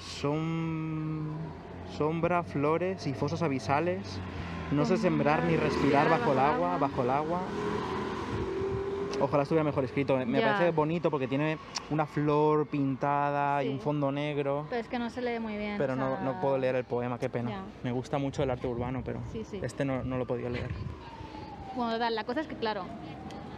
[0.00, 1.22] Son
[1.96, 4.20] sombra, flores y fosas abisales.
[4.70, 6.76] No sé sembrar ni respirar bajo el agua.
[6.76, 7.40] bajo el agua.
[9.20, 10.16] Ojalá estuviera mejor escrito.
[10.26, 10.52] Me Ya.
[10.52, 11.58] parece bonito porque tiene
[11.90, 13.72] una flor pintada y Sí.
[13.72, 14.66] un fondo negro.
[14.68, 15.76] Pero es que no se lee muy bien.
[15.78, 17.50] Pero o no, sea, no puedo leer el poema, qué pena.
[17.50, 17.62] Ya.
[17.82, 19.60] Me gusta mucho el arte urbano, pero Sí, sí.
[19.62, 20.70] este no, no lo podido leer.
[21.76, 22.84] Bueno, total, la cosa es que, claro,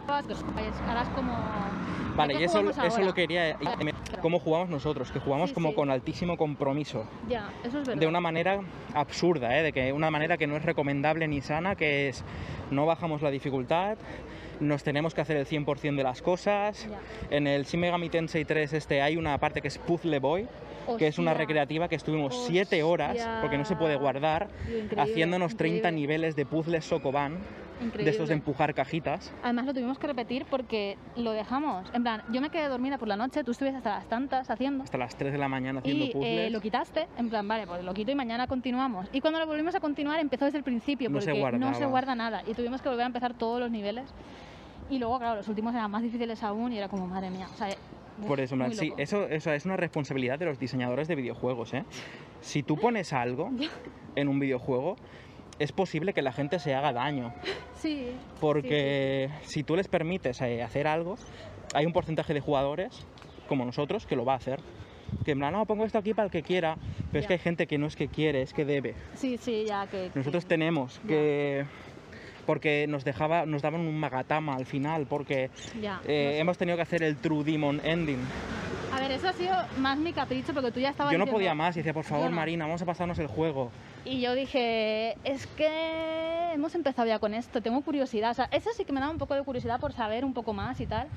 [0.08, 1.32] harás como...
[2.16, 3.04] Vale, ¿Qué y eso, eso ahora?
[3.04, 3.58] lo quería...
[4.22, 5.12] ¿Cómo jugamos nosotros?
[5.12, 7.04] Que jugamos como con altísimo compromiso.
[7.28, 8.00] Ya, eso es verdad.
[8.00, 8.60] de una manera
[8.94, 9.62] absurda, ¿eh?
[9.62, 12.24] de que una manera que no es recomendable ni sana, que es
[12.70, 13.98] no bajamos la dificultad,
[14.60, 16.88] nos tenemos que hacer el 100% de las cosas.
[16.88, 17.36] Ya.
[17.36, 20.46] En el Shin Megami Tensei 3 este hay una parte que es Puzzle Boy,
[20.98, 21.46] que es una Hostia.
[21.46, 26.36] recreativa que estuvimos 7 horas, porque no se puede guardar, increíble, haciéndonos 30 increíble, niveles
[26.36, 27.38] de puzzles Sokoban,
[27.78, 28.32] de estos de increíble.
[28.34, 29.34] empujar cajitas.
[29.42, 31.86] Además lo tuvimos que repetir porque lo dejamos.
[31.92, 34.84] En plan, yo me quedé dormida por la noche, tú estuviste hasta las tantas haciendo.
[34.84, 36.46] Hasta las 3 de la mañana haciendo Y puzzles.
[36.46, 39.08] eh, lo quitaste, en plan, vale, pues lo quito y mañana continuamos.
[39.12, 41.84] Y cuando lo volvimos a continuar empezó desde el principio, No se porque no se
[41.84, 42.42] guarda nada.
[42.46, 44.04] Y tuvimos que volver a empezar todos los niveles.
[44.90, 47.48] Y luego, claro, los últimos eran más difíciles aún y era como, madre mía.
[47.52, 47.68] O sea,
[48.20, 51.74] uf, Por eso, sí, eso, eso es una responsabilidad de los diseñadores de videojuegos.
[51.74, 51.84] ¿eh?
[52.40, 53.50] Si tú pones algo
[54.14, 54.96] en un videojuego,
[55.58, 57.32] es posible que la gente se haga daño.
[57.74, 58.10] Sí.
[58.40, 61.16] Porque si tú les permites eh, hacer algo,
[61.74, 63.04] hay un porcentaje de jugadores,
[63.48, 64.60] como nosotros, que lo va a hacer.
[65.24, 66.76] Que en plan, no, pongo esto aquí para el que quiera.
[67.10, 68.94] Pero es que hay gente que no es que quiere, es que debe.
[69.14, 70.10] Sí, sí, ya que...
[70.14, 71.08] Nosotros que- tenemos Ya.
[71.08, 71.64] que...
[72.46, 75.50] Porque nos, dejaba, nos daban un magatama al final, porque
[75.82, 76.38] Ya, eh, no sé.
[76.38, 78.20] hemos tenido que hacer el True Demon Ending.
[78.94, 81.36] A ver, eso ha sido más mi capricho porque tú ya estabas Yo no diciendo-
[81.38, 82.36] podía más y decía, por favor, no.
[82.36, 83.70] Marina, vamos a pasarnos el juego.
[84.04, 88.30] Y yo dije, es que hemos empezado ya con esto, tengo curiosidad.
[88.30, 90.52] O sea, eso sí que me daba un poco de curiosidad por saber un poco
[90.54, 91.08] más y tal.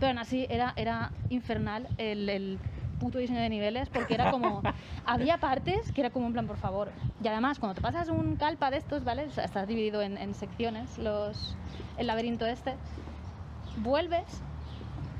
[0.00, 2.58] Pero aún así era, era infernal el, el
[3.02, 4.62] puto diseño de niveles porque era como...
[5.06, 6.90] había partes que era como en plan, por favor.
[7.22, 9.24] Y además, cuando te pasas un calpa de estos, ¿vale?
[9.26, 11.56] O sea, estás dividido en, en secciones, los,
[11.98, 12.74] el laberinto este.
[13.78, 14.24] Vuelves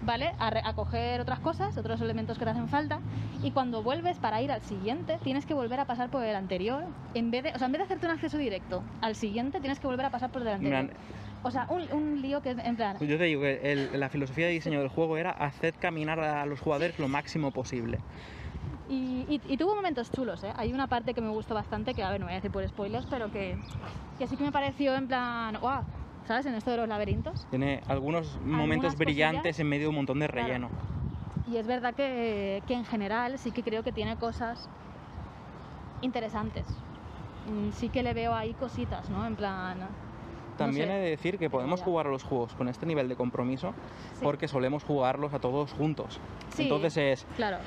[0.05, 0.33] ¿vale?
[0.39, 2.99] A, re- a coger otras cosas, otros elementos que te hacen falta,
[3.43, 6.85] y cuando vuelves para ir al siguiente, tienes que volver a pasar por el anterior,
[7.15, 9.79] en vez de, o sea, en vez de hacerte un acceso directo al siguiente, tienes
[9.79, 10.87] que volver a pasar por el anterior.
[10.87, 10.97] plan-
[11.45, 14.47] O sea, un, un lío que, en plan, Yo te digo que el- la filosofía
[14.47, 17.99] de diseño del juego era hacer caminar a los jugadores lo máximo posible.
[18.89, 20.53] Y, y- y tuvo momentos chulos, ¿eh?
[20.57, 22.67] Hay una parte que me gustó bastante, que a ver, no voy a decir por
[22.69, 23.57] spoilers, pero que,
[24.19, 25.83] que sí que me pareció en plan, ¡guau!
[26.29, 26.47] ¿Sabes?
[26.47, 27.47] En esto de los laberintos.
[27.51, 30.47] Tiene algunos momentos cosillas, brillantes en medio de un montón de claro.
[30.47, 30.71] relleno.
[31.51, 34.69] Y es verdad que, que en general sí que creo que tiene cosas
[36.03, 36.67] interesantes.
[37.47, 39.27] Mm, Sí que le veo ahí cositas, ¿no?
[39.27, 39.89] En plan...
[40.63, 40.97] no También sé.
[40.97, 41.85] he de decir que podemos ya.
[41.87, 43.73] jugar los juegos con este nivel de compromiso
[44.15, 44.21] Sí.
[44.23, 46.21] porque solemos jugarlos a todos juntos.
[46.51, 46.65] Sí.
[46.65, 47.59] Entonces es, Claro,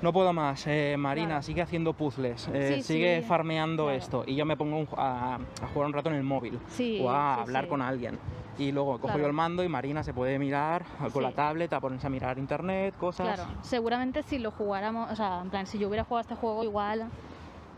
[0.00, 0.66] No puedo más.
[0.66, 1.42] eh, Marina Claro.
[1.42, 3.98] sigue haciendo puzzles, eh, Sí, sigue sí, farmeando claro.
[3.98, 6.98] esto y yo me pongo un- a, a jugar un rato en el móvil Sí,
[7.00, 8.18] o a hablar con alguien.
[8.58, 9.26] Y luego cojo yo Claro.
[9.28, 11.36] el mando y Marina se puede mirar con la Sí.
[11.36, 13.40] tablet, a ponerse a mirar internet, cosas.
[13.40, 16.62] Claro, seguramente si lo jugáramos, o sea, en plan, si yo hubiera jugado este juego
[16.64, 17.08] igual...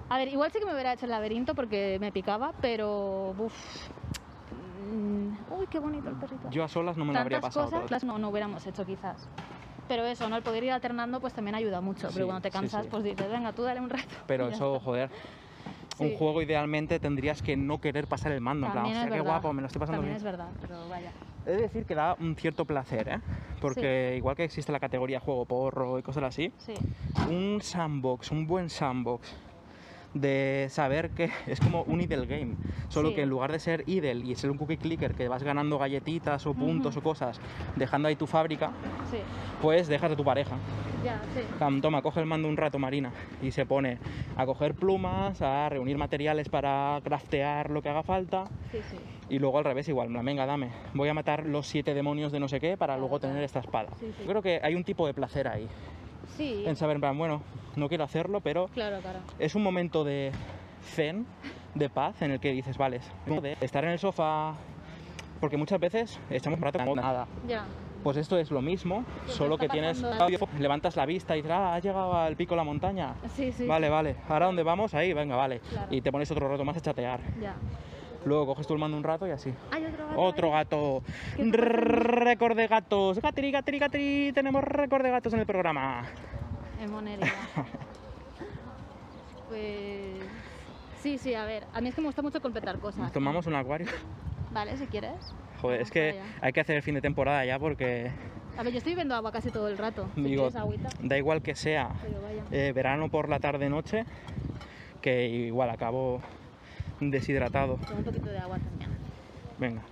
[0.09, 3.35] A ver, igual sí que me hubiera hecho el laberinto porque me picaba, pero...
[3.39, 3.55] Uf,
[5.51, 6.51] uy, qué bonito el perrito.
[6.51, 7.67] Yo a solas no me lo habría pasado.
[7.67, 7.91] cosas todo.
[7.91, 9.29] las no, no hubiéramos hecho quizás.
[9.89, 10.37] Pero eso, ¿no?
[10.37, 12.09] El poder ir alternando pues también ayuda mucho.
[12.09, 12.89] Sí, pero cuando te sí, cansas, sí.
[12.91, 14.15] pues dices, venga, tú dale un rato.
[14.27, 15.11] Pero eso, joder.
[15.99, 16.17] Un Sí.
[16.19, 18.67] juego idealmente tendrías que no querer pasar el mando.
[18.67, 20.17] En plan, También es hostia, qué guapo, me lo estoy pasando También bien.
[20.17, 21.13] es verdad, pero vaya.
[21.47, 23.21] He de decir que da un cierto placer, ¿eh?
[23.61, 26.75] Porque igual que existe la categoría juego porro y cosas así, Sí,
[27.31, 29.35] un sandbox, un buen sandbox
[30.15, 32.55] de saber que es como un idle game,
[32.89, 33.17] solo Sí.
[33.17, 36.47] que en lugar de ser idle y ser un cookie clicker que vas ganando galletitas
[36.47, 37.41] o puntos o cosas,
[37.77, 38.71] dejando ahí tu fábrica,
[39.11, 39.19] sí,
[39.61, 40.57] pues dejas de tu pareja.
[41.05, 41.41] ya, sí.
[41.83, 43.99] Toma, coge el mando un rato, Marina, y se pone
[44.37, 48.97] a coger plumas, a reunir materiales para craftear lo que haga falta, Sí, sí.
[49.29, 52.49] y luego al revés igual, venga, dame, voy a matar los siete demonios de no
[52.49, 53.91] sé qué para luego tener esta espada.
[54.21, 55.67] Yo creo que hay un tipo de placer ahí,
[56.37, 57.43] Sí, en saber, en plan, bueno,
[57.77, 59.21] no quiero hacerlo, pero claro, claro.
[59.39, 60.33] es un momento de
[60.83, 61.27] zen,
[61.75, 64.55] de paz, en el que dices, vale, de estar en el sofá,
[65.41, 67.27] porque muchas veces echamos un rato con nada.
[67.47, 67.67] Ya,
[68.03, 71.53] Pues esto es lo mismo, Pues solo que tienes, pasando- levantas la vista y dices,
[71.53, 73.15] ah, has llegado al pico de la montaña.
[73.35, 73.67] sí, sí.
[73.67, 75.61] Vale, vale, ahora dónde vamos, ahí, venga, vale.
[75.71, 75.87] Claro.
[75.95, 77.21] Y te pones otro rato más a chatear.
[77.41, 77.55] Ya.
[78.25, 79.53] Luego coges tú el mando un rato y así.
[79.71, 80.21] Hay otro gato.
[80.21, 80.53] Otro ahí.
[80.65, 81.03] gato.
[81.39, 83.21] Récord de gatos.
[83.21, 84.33] Gatiri, gatiri, gatiri.
[84.33, 86.05] Tenemos récord de gatos en el programa.
[86.81, 87.33] En monería.
[89.49, 90.25] pues.
[91.03, 91.67] Sí, sí, a ver.
[91.75, 93.13] A mí es que me gusta mucho completar cosas.
[93.13, 93.87] Tomamos un acuario.
[94.53, 95.35] Vale, si quieres.
[95.61, 98.11] Joder, es que hay que hacer el fin de temporada ya porque
[98.57, 100.09] A ver, yo estoy bebiendo agua casi todo el rato.
[100.15, 100.49] Digo,
[101.01, 101.91] da igual que sea
[102.51, 104.05] eh, verano por la tarde noche,
[105.01, 106.23] que igual acabo
[107.01, 107.77] deshidratado.
[107.77, 108.91] Con un poquito de agua también.
[109.59, 109.83] Venga.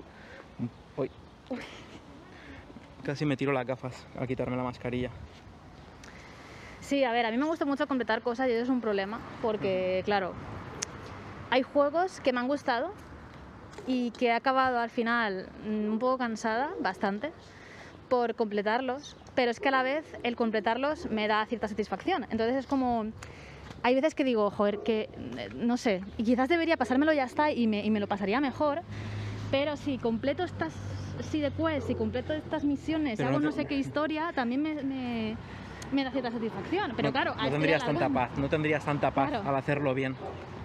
[0.96, 1.10] Uy.
[3.04, 5.10] Casi me tiro las gafas al quitarme la mascarilla.
[6.80, 9.20] Sí, a ver, a mí me gusta mucho completar cosas y eso es un problema,
[9.40, 10.34] porque, claro,
[11.50, 12.92] hay juegos que me han gustado
[13.86, 17.32] y que he acabado al final mm, un poco cansada, bastante,
[18.08, 22.26] por completarlos, pero es que a la vez el completarlos me da cierta satisfacción.
[22.30, 23.06] Entonces es como...
[23.82, 27.50] Hay veces que digo, joder, que eh, no sé, y quizás debería pasármelo ya está
[27.50, 28.80] y me, y me lo pasaría mejor,
[29.50, 30.72] pero si completo estas
[31.30, 34.62] side quests, si completo estas misiones, Pero hago no no, te- sé qué historia, también
[34.62, 35.36] me, me,
[35.90, 36.92] me da cierta satisfacción.
[36.94, 39.48] Pero no, claro, no tendrías tanta paz, no tendrías tanta paz Claro.
[39.48, 40.16] al hacerlo bien.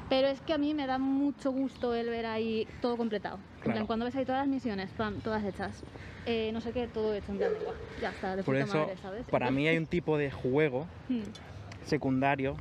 [0.10, 3.38] Pero es que a mí me da mucho gusto el ver ahí todo completado.
[3.38, 3.73] En Claro.
[3.73, 5.84] plan, cuando ves ahí todas las misiones, pam, todas hechas.
[6.25, 8.65] Eh, no sé qué, todo hecho, en plan, de, "Buah, ya está, de Por puta
[8.65, 9.25] eso, madre, ¿sabes?
[9.25, 11.23] para mí hay un tipo de juego Hmm,
[11.86, 12.56] secundario,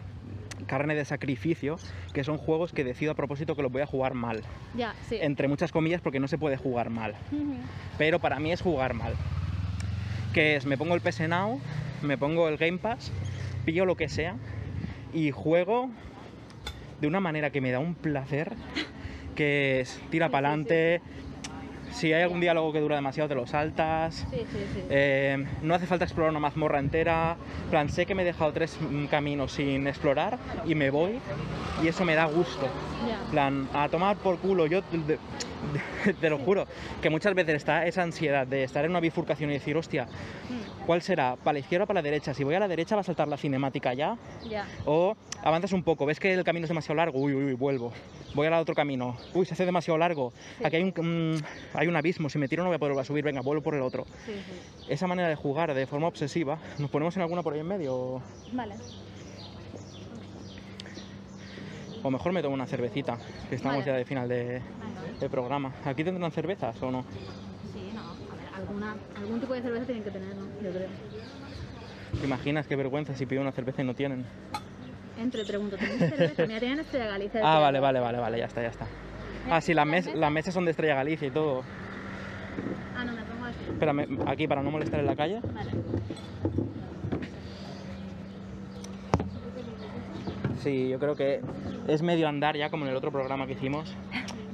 [0.66, 1.78] carne de sacrificio,
[2.12, 4.42] que son juegos que decido a propósito que los voy a jugar mal.
[4.74, 5.18] Ya, sí.
[5.20, 7.14] Entre muchas comillas porque no se puede jugar mal.
[7.98, 9.14] Pero para mí es jugar mal.
[10.32, 11.60] Que es, me pongo el PS Now,
[12.02, 13.12] me pongo el Game Pass,
[13.64, 14.36] pillo lo que sea
[15.12, 15.90] y juego
[17.00, 18.54] de una manera que me da un placer,
[19.34, 21.00] que es tira Sí, para sí, adelante.
[21.96, 24.26] Si hay algún diálogo que dura demasiado, te lo saltas.
[24.30, 24.80] Sí, sí, sí.
[24.90, 27.38] Eh, no hace falta explorar una mazmorra entera.
[27.64, 31.20] En plan, sé que me he dejado tres mm, caminos sin explorar y me voy
[31.82, 32.68] y eso me da gusto.
[33.24, 34.66] En plan, a tomar por culo.
[34.66, 34.82] Yo
[36.20, 36.66] te lo juro
[37.02, 40.08] que muchas veces está esa ansiedad de estar en una bifurcación y decir, hostia,
[40.48, 41.36] Hmm, ¿cuál será?
[41.36, 42.34] ¿Para la izquierda o para la derecha?
[42.34, 44.16] Si voy a la derecha va a saltar la cinemática ya.
[44.48, 44.66] ya.
[44.84, 47.92] O avanzas un poco, ves que el camino es demasiado largo, uy, uy, uy, vuelvo.
[48.34, 50.32] Voy al otro camino, uy, se hace demasiado largo.
[50.58, 50.64] Sí.
[50.64, 51.42] Aquí hay un,
[51.74, 53.82] hay un abismo, si me tiro no voy a poder subir, venga, vuelvo por el
[53.82, 54.04] otro.
[54.24, 54.92] Sí, sí.
[54.92, 58.22] Esa manera de jugar de forma obsesiva, ¿nos ponemos en alguna por ahí en medio?
[58.52, 58.74] Vale.
[62.02, 63.86] O mejor me tomo una cervecita, que estamos Vale.
[63.92, 64.62] ya de final de,
[65.30, 65.72] programa.
[65.84, 67.02] ¿Aquí tendrán cervezas o no?
[67.72, 68.00] Sí, no.
[68.00, 70.44] A ver, alguna, algún tipo de cerveza tienen que tener, ¿no?
[70.62, 70.88] Yo creo.
[72.20, 74.24] ¿Te imaginas qué vergüenza si pido una cerveza y no tienen?
[75.18, 76.46] Entre, pregunto, ¿tenéis cerveza?
[76.46, 77.40] Mira, tienen Estrella Galicia.
[77.42, 78.86] Ah, vale, vale, vale, vale, ya está, ya está.
[79.50, 81.62] Ah, sí, las, mes- las mesas son de Estrella Galicia y todo.
[82.96, 83.56] Ah, no, me pongo aquí.
[83.72, 85.40] Espérame, aquí para no molestar en la calle.
[85.54, 85.70] Vale.
[90.62, 91.40] Sí, yo creo que
[91.88, 93.92] es medio andar ya como en el otro programa que hicimos,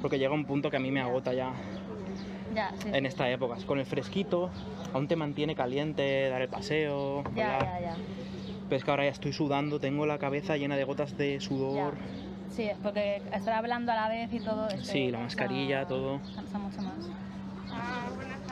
[0.01, 1.53] porque llega un punto que a mí me agota ya
[2.53, 2.89] Ya, sí.
[2.91, 3.63] en estas épocas.
[3.65, 4.49] Con el fresquito,
[4.93, 7.23] aún te mantiene caliente, dar el paseo.
[7.35, 7.95] Ya, ya, ya.
[8.69, 11.95] Pero es que ahora ya estoy sudando, tengo la cabeza llena de gotas de sudor.
[12.51, 14.69] Sí, porque estar hablando a la vez y todo.
[14.81, 16.21] Sí, la cansa- mascarilla, todo.
[16.35, 16.93] Cansa mucho más.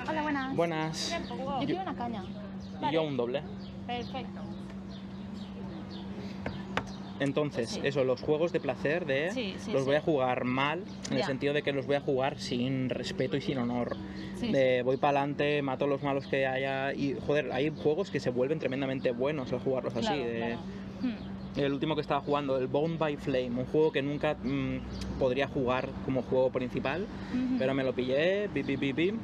[0.10, 0.56] Hola, buenas.
[0.56, 1.16] Buenas.
[1.30, 2.24] Yo quiero una caña.
[2.90, 3.44] Y yo un doble.
[3.86, 4.42] Perfecto.
[7.22, 7.82] Entonces, Sí.
[7.84, 11.24] eso, los juegos de placer de Sí, sí, los voy a jugar mal, en el
[11.24, 13.96] sentido de que los voy a jugar sin respeto y sin honor.
[14.42, 18.20] De voy para adelante, mato a los malos que haya y joder, hay juegos que
[18.20, 20.08] se vuelven tremendamente buenos al jugarlos así.
[20.08, 20.60] Claro, de- claro.
[21.04, 21.60] Hmm.
[21.60, 24.78] El último que estaba jugando, el Bone by Flame, un juego que nunca mm,
[25.20, 27.06] podría jugar como juego principal,
[27.60, 29.16] pero me lo pillé, bip, bip, bip, bip,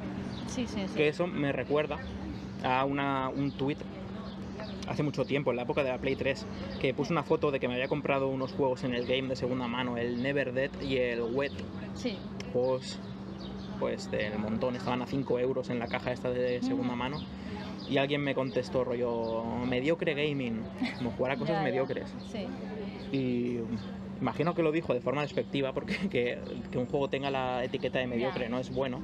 [0.46, 0.94] Sí, sí, sí.
[0.94, 1.98] que eso me recuerda
[2.62, 3.78] a una, un tweet
[4.88, 6.46] hace mucho tiempo, en la época de la Play 3,
[6.80, 9.36] que puse una foto de que me había comprado unos juegos en el game de
[9.36, 11.52] segunda mano, el Never Dead y el Wet,
[11.94, 12.18] Sí.
[12.52, 13.00] juegos
[13.78, 16.98] pues del montón, estaban a 5 euros en la caja esta de segunda Ujú.
[16.98, 17.20] mano.
[17.88, 20.64] Y alguien me contestó, rollo, mediocre gaming,
[20.98, 21.64] como jugar a cosas Ya, ya.
[21.64, 22.12] mediocres.
[22.26, 22.46] Sí.
[23.12, 23.58] Y
[24.20, 26.38] imagino que lo dijo de forma despectiva, porque que,
[26.72, 29.00] que un juego tenga la etiqueta de mediocre no es bueno.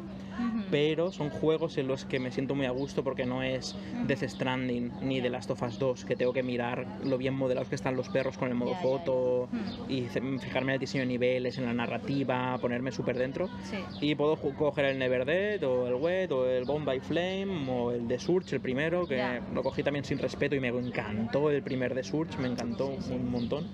[0.74, 3.76] Pero son juegos en los que me siento muy a gusto porque no es
[4.08, 5.30] Death Stranding ni The.
[5.30, 8.36] Last of Us 2, que tengo que mirar lo bien modelados que están los perros
[8.36, 9.48] con el modo foto
[9.88, 10.02] y
[10.40, 13.48] fijarme en el diseño de niveles, en la narrativa, ponerme súper dentro.
[13.62, 13.78] Sí.
[14.00, 17.92] Y puedo coger el Never Dead, o el Wet, o el Bone by Flame, o
[17.92, 21.62] el The Surge, el primero, que lo cogí también sin respeto y me encantó el
[21.62, 23.12] primer The Surge, me encantó sí, sí.
[23.12, 23.68] un montón.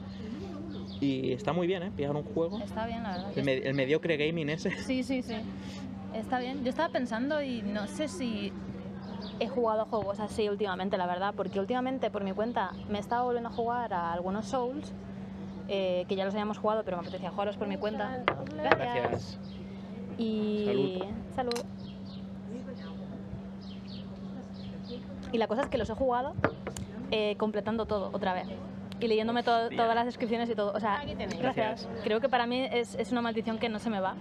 [1.01, 1.91] Y está muy bien, ¿eh?
[1.97, 2.61] Pillar un juego.
[2.63, 3.33] Está bien, la verdad.
[3.35, 4.71] El, me- el mediocre gaming ese.
[4.83, 5.37] Sí, sí, sí.
[6.15, 6.63] Está bien.
[6.65, 8.53] Yo estaba pensando y no sé si
[9.39, 13.25] he jugado juegos así últimamente, la verdad, porque últimamente por mi cuenta me he estado
[13.25, 14.93] volviendo a jugar a algunos Souls,
[15.69, 18.23] eh, que ya los habíamos jugado, pero me apetecía jugarlos por mi cuenta.
[18.55, 18.79] Gracias.
[18.79, 19.39] Gracias.
[20.19, 21.01] Y...
[21.35, 21.53] Salud.
[21.53, 21.65] Salud.
[25.33, 26.35] Y la cosa es que los he jugado
[27.13, 28.49] eh, completando todo otra vez.
[28.99, 30.73] Y leyéndome to- todas las descripciones y todo.
[30.75, 31.39] O sea, gracias.
[31.39, 31.89] Gracias.
[32.05, 34.15] Creo que para mí es, es una maldición que no se me va.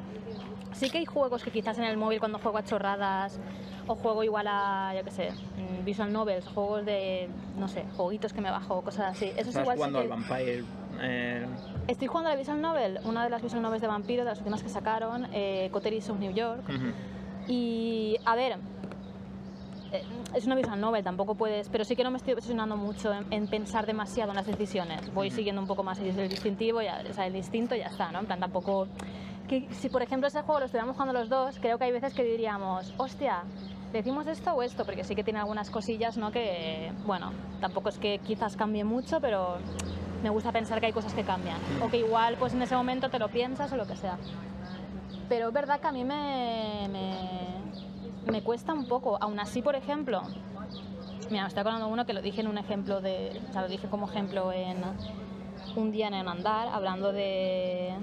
[0.74, 3.40] Sí que hay juegos que quizás en el móvil cuando juego a chorradas
[3.88, 7.28] o juego igual a, yo qué sé, mm, visual novels, juegos de,
[7.58, 9.34] no sé, jueguitos que me bajo, cosas así.
[9.36, 10.64] Eso es igual sí jugando que- al Vampire.
[11.02, 11.46] eh,
[11.88, 14.38] Estoy jugando a la visual novel, una de las visual novels de vampiro, de las
[14.38, 16.64] últimas que sacaron, eh, Coteries of New York.
[17.48, 18.58] Y a ver,
[20.36, 23.26] es una visual novel, tampoco puedes, pero sí que no me estoy obsesionando mucho en,
[23.32, 25.14] en pensar demasiado en las decisiones.
[25.14, 25.38] Voy Ujú.
[25.38, 28.20] siguiendo un poco más el, distintivo, ya, o sea, el distinto y ya está, ¿no?
[28.20, 28.88] En plan, tampoco.
[29.48, 32.14] Que, si por ejemplo ese juego lo estuviéramos jugando los dos, creo que hay veces
[32.14, 33.44] que diríamos, hostia,
[33.92, 36.32] decimos esto o esto, porque sí que tiene algunas cosillas, ¿no?
[36.32, 39.58] Que, bueno, tampoco es que quizás cambie mucho, pero
[40.22, 41.58] me gusta pensar que hay cosas que cambian.
[41.82, 44.18] O que igual, pues en ese momento te lo piensas o lo que sea.
[45.28, 47.59] Pero es verdad que a mí me, me,
[48.32, 49.18] me cuesta un poco.
[49.22, 50.22] Aún así, por ejemplo,
[51.30, 53.42] mira, me estoy acordando uno que lo dije en un ejemplo de.
[53.50, 54.78] O sea, lo dije como ejemplo en
[55.76, 57.94] un día en el andar, hablando de.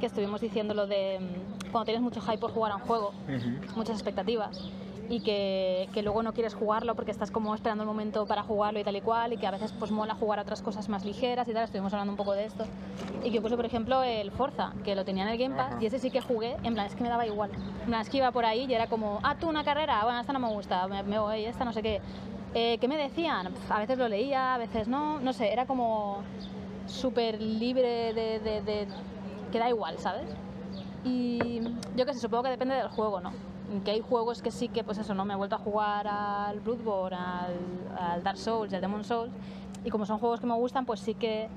[0.00, 3.12] que estuvimos diciendo lo de mm, cuando tienes mucho hype por jugar a un juego,
[3.74, 4.70] muchas expectativas.
[5.08, 8.80] Y que, que luego no quieres jugarlo porque estás como esperando el momento para jugarlo
[8.80, 11.04] y tal y cual, y que a veces pues mola jugar a otras cosas más
[11.04, 12.64] ligeras y tal, estuvimos hablando un poco de esto.
[13.22, 15.86] Y que puse, por ejemplo, el Forza, que lo tenía en el Game Pass, y
[15.86, 17.50] ese sí que jugué, en plan, es que me daba igual.
[17.82, 20.18] En plan, es que iba por ahí y era como, ah, tú una carrera, bueno,
[20.20, 22.00] esta no me gusta, me, me voy, esta no sé qué.
[22.54, 23.52] Eh, ¿Qué me decían?
[23.52, 26.22] Pf, A veces lo leía, a veces no, no sé, era como
[26.86, 28.88] súper libre de, de, de-
[29.52, 30.24] que da igual, ¿sabes?
[31.04, 31.60] Y
[31.94, 33.30] yo qué sé, supongo que depende del juego, ¿no?
[33.84, 35.24] Que hay juegos que sí que, pues eso, ¿no?
[35.24, 37.54] Me he vuelto a jugar al Bloodborne, al,
[37.98, 39.32] al Dark Souls, al Demon Souls,
[39.84, 41.48] y como son juegos que me gustan, pues sí que,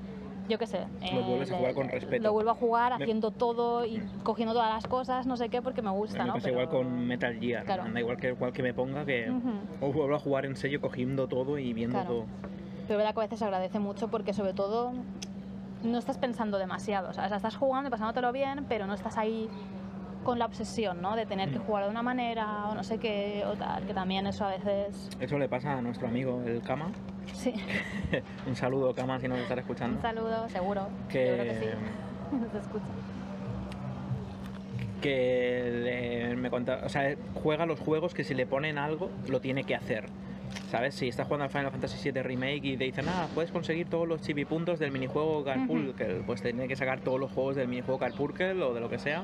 [0.48, 0.86] yo qué sé.
[1.12, 2.22] Lo vuelves a jugar con respeto.
[2.24, 5.62] Lo vuelvo a jugar Me- haciendo todo y cogiendo todas las cosas, no sé qué,
[5.62, 6.34] porque me gusta, mí ¿no?
[6.34, 7.64] me pasa Pero- igual con Metal Gear.
[7.64, 7.84] Claro.
[7.92, 9.30] Da igual que, igual que me ponga que.
[9.30, 9.50] Ujú.
[9.88, 12.10] O vuelvo a jugar en serio cogiendo todo y viendo Claro.
[12.14, 12.24] todo.
[12.88, 14.92] Pero verdad que a veces se agradece mucho porque sobre todo
[15.84, 19.48] no estás pensando demasiado, o sea, estás jugando y pasándotelo bien, pero no estás ahí
[20.24, 21.16] con la obsesión, ¿no?
[21.16, 21.62] De tener que Mm.
[21.62, 25.08] jugar de una manera o no sé qué o tal, que también eso a veces...
[25.20, 26.92] Eso le pasa a nuestro amigo el Kama.
[27.32, 27.54] Sí,
[28.46, 29.96] Un saludo, Kama, si nos estás escuchando.
[29.96, 30.88] un saludo, seguro.
[31.08, 32.48] Que- Seguro que sí.
[32.52, 32.84] Se escucha.
[35.00, 35.80] que
[36.30, 39.64] le- me conta, o sea, juega los juegos que si le ponen algo lo tiene
[39.64, 40.04] que hacer.
[40.68, 40.96] ¿Sabes?
[40.96, 44.06] Si estás jugando al Final Fantasy VII Remake y te dicen, ah, puedes conseguir todos
[44.08, 47.98] los chivipuntos del minijuego Carpurkel, pues te tiene que sacar todos los juegos del minijuego
[48.00, 49.22] Carpurkel o de lo que sea.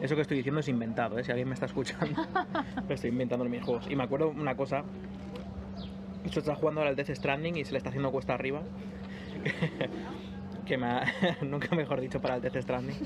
[0.00, 1.24] Eso que estoy diciendo es inventado, ¿eh?
[1.24, 2.26] si alguien me está escuchando,
[2.88, 3.90] lo estoy inventando los minijuegos.
[3.90, 4.84] Y me acuerdo una cosa,
[6.24, 8.62] esto está jugando ahora al Death Stranding y se le está haciendo cuesta arriba.
[10.66, 11.04] que me ha,
[11.42, 12.96] nunca mejor dicho para el Death Stranding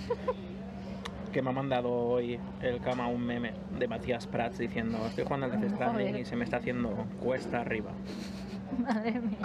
[1.32, 5.46] que me ha mandado hoy el cama un meme de Matías Prats diciendo estoy jugando
[5.46, 6.20] al Death Stranding Joder.
[6.20, 6.90] y se me está haciendo
[7.20, 7.90] cuesta arriba.
[8.78, 9.38] Madre mía.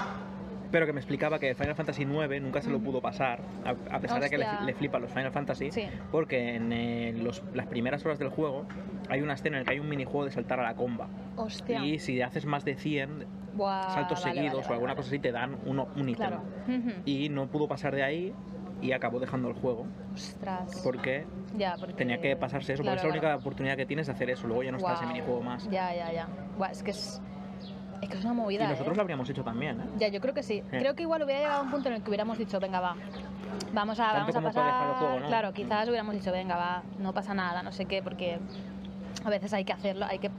[0.72, 3.99] Pero que me explicaba que Final Fantasy IX nunca se lo pudo pasar, a, a
[3.99, 4.61] pesar de que le, Hostia.
[4.65, 5.84] le flipan los Final Fantasy, Sí.
[6.11, 8.65] porque en eh, los- las primeras horas del juego
[9.09, 11.07] hay una escena en la que hay un minijuego de saltar a la comba.
[11.38, 11.84] Hostia.
[11.86, 15.07] Y si haces más de 100, Buah, saltos vale, seguidos vale, o alguna vale, cosa
[15.09, 16.28] así te dan uno, un ítem.
[16.28, 16.43] Claro.
[17.05, 18.34] Y no pudo pasar de ahí
[18.82, 20.82] y acabó dejando el juego Ostras.
[20.84, 21.26] porque
[21.57, 21.93] Ya, porque...
[21.95, 23.36] tenía que pasarse eso, Claro, porque es la claro.
[23.38, 25.68] única oportunidad que tienes de hacer eso, luego ya no está ese minijuego más.
[25.72, 26.28] Ya, ya, ya.
[26.57, 27.22] Buah, es que es...
[28.01, 28.95] Es que es una Y movida, nosotros ¿eh?
[28.95, 29.83] lo habríamos hecho también, ¿eh?
[29.97, 30.55] Ya, yo creo que sí.
[30.71, 30.77] Eh.
[30.79, 32.95] Creo que igual hubiera llegado a un punto en el que hubiéramos dicho, venga, va.
[33.73, 34.95] Vamos a, vamos a pasar.
[34.97, 35.27] juego, ¿no?
[35.27, 38.37] Claro, quizás hubiéramos dicho, venga, va, no pasa nada, no sé qué, porque
[39.25, 40.29] a veces hay que hacerlo, hay que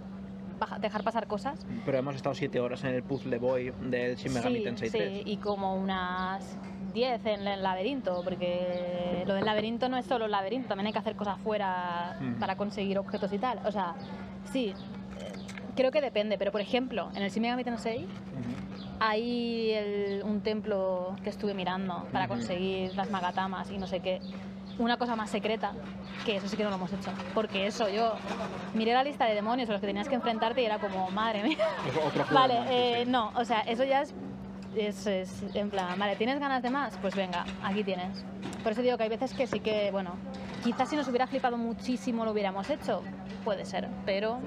[0.81, 1.67] dejar pasar cosas.
[1.85, 4.99] Pero hemos estado 7 horas en el puzzle boy del Shin Megami sí, Tensei sí,
[4.99, 5.23] 3.
[5.27, 6.59] y como unas
[6.95, 10.93] 10 en el laberinto, porque lo del laberinto no es solo el laberinto, también hay
[10.93, 12.35] que hacer cosas fuera Mm.
[12.41, 13.61] para conseguir objetos y tal.
[13.65, 13.95] O sea,
[14.53, 14.98] sí, eh,
[15.79, 18.09] creo que depende, pero por ejemplo, en el Shin Megami Tensei Ujú.
[18.99, 22.35] hay el- un templo que estuve mirando para Ujú.
[22.35, 24.21] conseguir las magatamas y no sé qué.
[24.81, 25.73] Una cosa más secreta,
[26.27, 27.11] que eso sí que no lo hemos hecho.
[27.33, 28.15] Porque eso, yo
[28.75, 31.45] miré la lista de demonios a los que tenías que enfrentarte y era como, madre
[31.45, 31.57] mía.
[32.05, 34.13] Otro- Vale, eh, no, o sea, eso ya es,
[34.77, 36.99] es, es en plan, vale, ¿tienes ganas de más?
[37.01, 38.25] Pues venga, aquí tienes.
[38.65, 40.17] Por eso digo que hay veces que sí que, bueno,
[40.65, 43.03] quizás si nos hubiera flipado muchísimo lo hubiéramos hecho,
[43.45, 44.41] puede ser, pero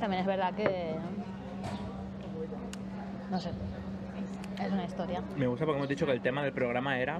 [0.00, 0.94] también es verdad que,
[3.30, 3.50] no sé,
[4.62, 5.22] es una historia.
[5.36, 7.18] Me gusta porque hemos dicho que el tema del programa era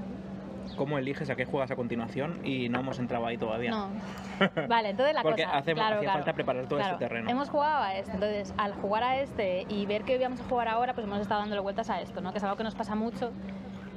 [0.76, 3.70] cómo eliges a qué juegas a continuación y no hemos entrado ahí todavía.
[3.70, 3.88] No.
[4.68, 5.58] Vale, entonces la Porque cosa.
[5.58, 6.18] hace- claro, hacía claro.
[6.18, 7.30] falta preparar todo Claro, este terreno.
[7.30, 10.68] Hemos jugado a este, entonces al jugar a este y ver que íbamos a jugar
[10.68, 12.32] ahora, pues hemos estado dándole vueltas a esto, ¿no?
[12.32, 13.30] Que es algo que nos pasa mucho,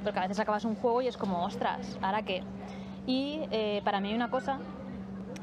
[0.04, 2.42] porque a veces acabas un juego y es como, ostras, ¿ahora qué?
[3.06, 4.58] Y eh, para mí hay una cosa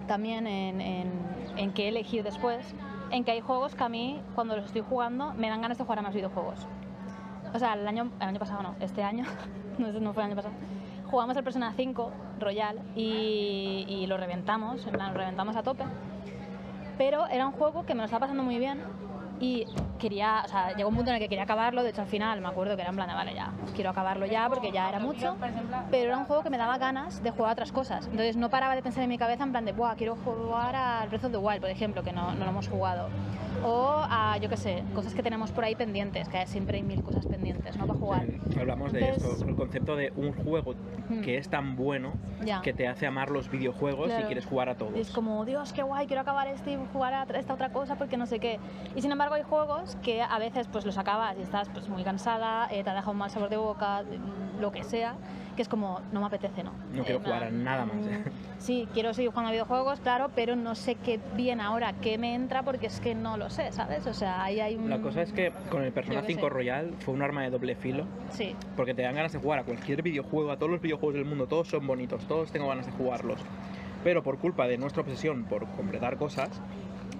[0.07, 1.11] también en, en,
[1.57, 2.73] en qué elegir después,
[3.11, 5.83] en que hay juegos que a mí, cuando los estoy jugando, me dan ganas de
[5.83, 6.67] jugar a más videojuegos.
[7.53, 9.25] O sea, el año, el año pasado no, este año,
[9.77, 10.53] no, no fue el año pasado,
[11.09, 15.83] jugamos el Persona 5 Royal y, y lo reventamos, lo reventamos a tope.
[16.97, 18.81] Pero era un juego que me lo estaba pasando muy bien
[19.39, 19.65] y
[19.99, 22.39] quería, o sea, llegó un punto en el que quería acabarlo, de hecho al final
[22.41, 24.99] me acuerdo que era en plan, de, vale, ya, quiero acabarlo ya porque ya era
[24.99, 25.35] mucho,
[25.91, 28.05] pero era un juego que me daba ganas de jugar a otras cosas.
[28.05, 31.09] Entonces no paraba de pensar en mi cabeza en plan de, Buah, quiero jugar al
[31.09, 33.09] Breath of the Wild, por ejemplo, que no, no lo hemos jugado.
[33.63, 37.01] O a, yo qué sé, cosas que tenemos por ahí pendientes, que siempre hay mil
[37.01, 37.87] cosas pendientes, ¿no?
[37.87, 38.25] Para jugar.
[38.49, 40.75] Sí, hablamos de Entonces- esto, el concepto de un juego
[41.07, 41.21] Hmm.
[41.21, 42.13] que es tan bueno
[42.43, 42.61] Ya.
[42.61, 44.25] que te hace amar los videojuegos y Claro.
[44.25, 44.95] quieres jugar a todos.
[44.95, 47.95] Y es como, Dios, qué guay, quiero acabar este y jugar a esta otra cosa
[47.95, 48.59] porque no sé qué.
[48.95, 52.03] Y sin embargo hay juegos que a veces pues los acabas y estás pues muy
[52.03, 55.15] cansada, eh, te ha dejado un mal sabor de boca, mm, lo que sea,
[55.55, 56.71] que es como, no me apetece, ¿no.
[56.93, 57.95] No quiero En jugar a nada más.
[57.95, 62.17] mm, Sí, quiero seguir jugando a videojuegos, claro, pero no sé qué bien ahora, qué
[62.17, 64.05] me entra porque es que no lo sé, ¿sabes?
[64.07, 64.89] O sea, ahí hay un...
[64.89, 66.49] La cosa es que con el Persona Yo qué 5 sé.
[66.49, 69.63] Royal fue un arma de doble filo Sí, porque te dan ganas de jugar a
[69.63, 72.91] cualquier videojuego, a todos los videojuegos del mundo, todos son bonitos, todos tengo ganas de
[72.93, 73.39] jugarlos.
[74.03, 76.49] Pero por culpa de nuestra obsesión por completar cosas,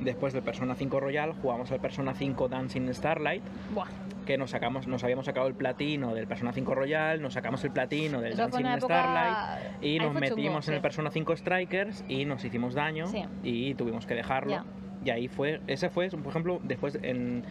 [0.01, 3.43] después del Persona 5 Royal jugamos al Persona 5 Dancing Starlight,
[3.73, 3.87] buah.
[4.25, 7.71] que nos sacamos, nos habíamos sacado el platino del Persona 5 Royal, nos sacamos el
[7.71, 8.77] platino del Eso Dancing época...
[8.77, 10.81] Starlight y nos chungo, metimos en el.
[10.81, 13.23] Persona 5 Strikers y nos hicimos daño Sí.
[13.43, 14.63] y tuvimos que dejarlo.
[15.03, 17.43] Y ahí fue, ese fue, por ejemplo, después en,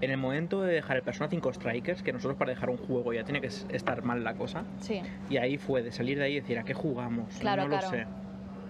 [0.00, 3.12] en el momento de dejar el Persona 5 Strikers, que nosotros para dejar un juego
[3.12, 6.32] ya tiene que estar mal la cosa, Sí, y ahí fue de salir de ahí
[6.32, 7.34] y decir, ¿a qué jugamos?
[7.38, 7.86] Claro, no claro.
[7.86, 8.06] lo sé.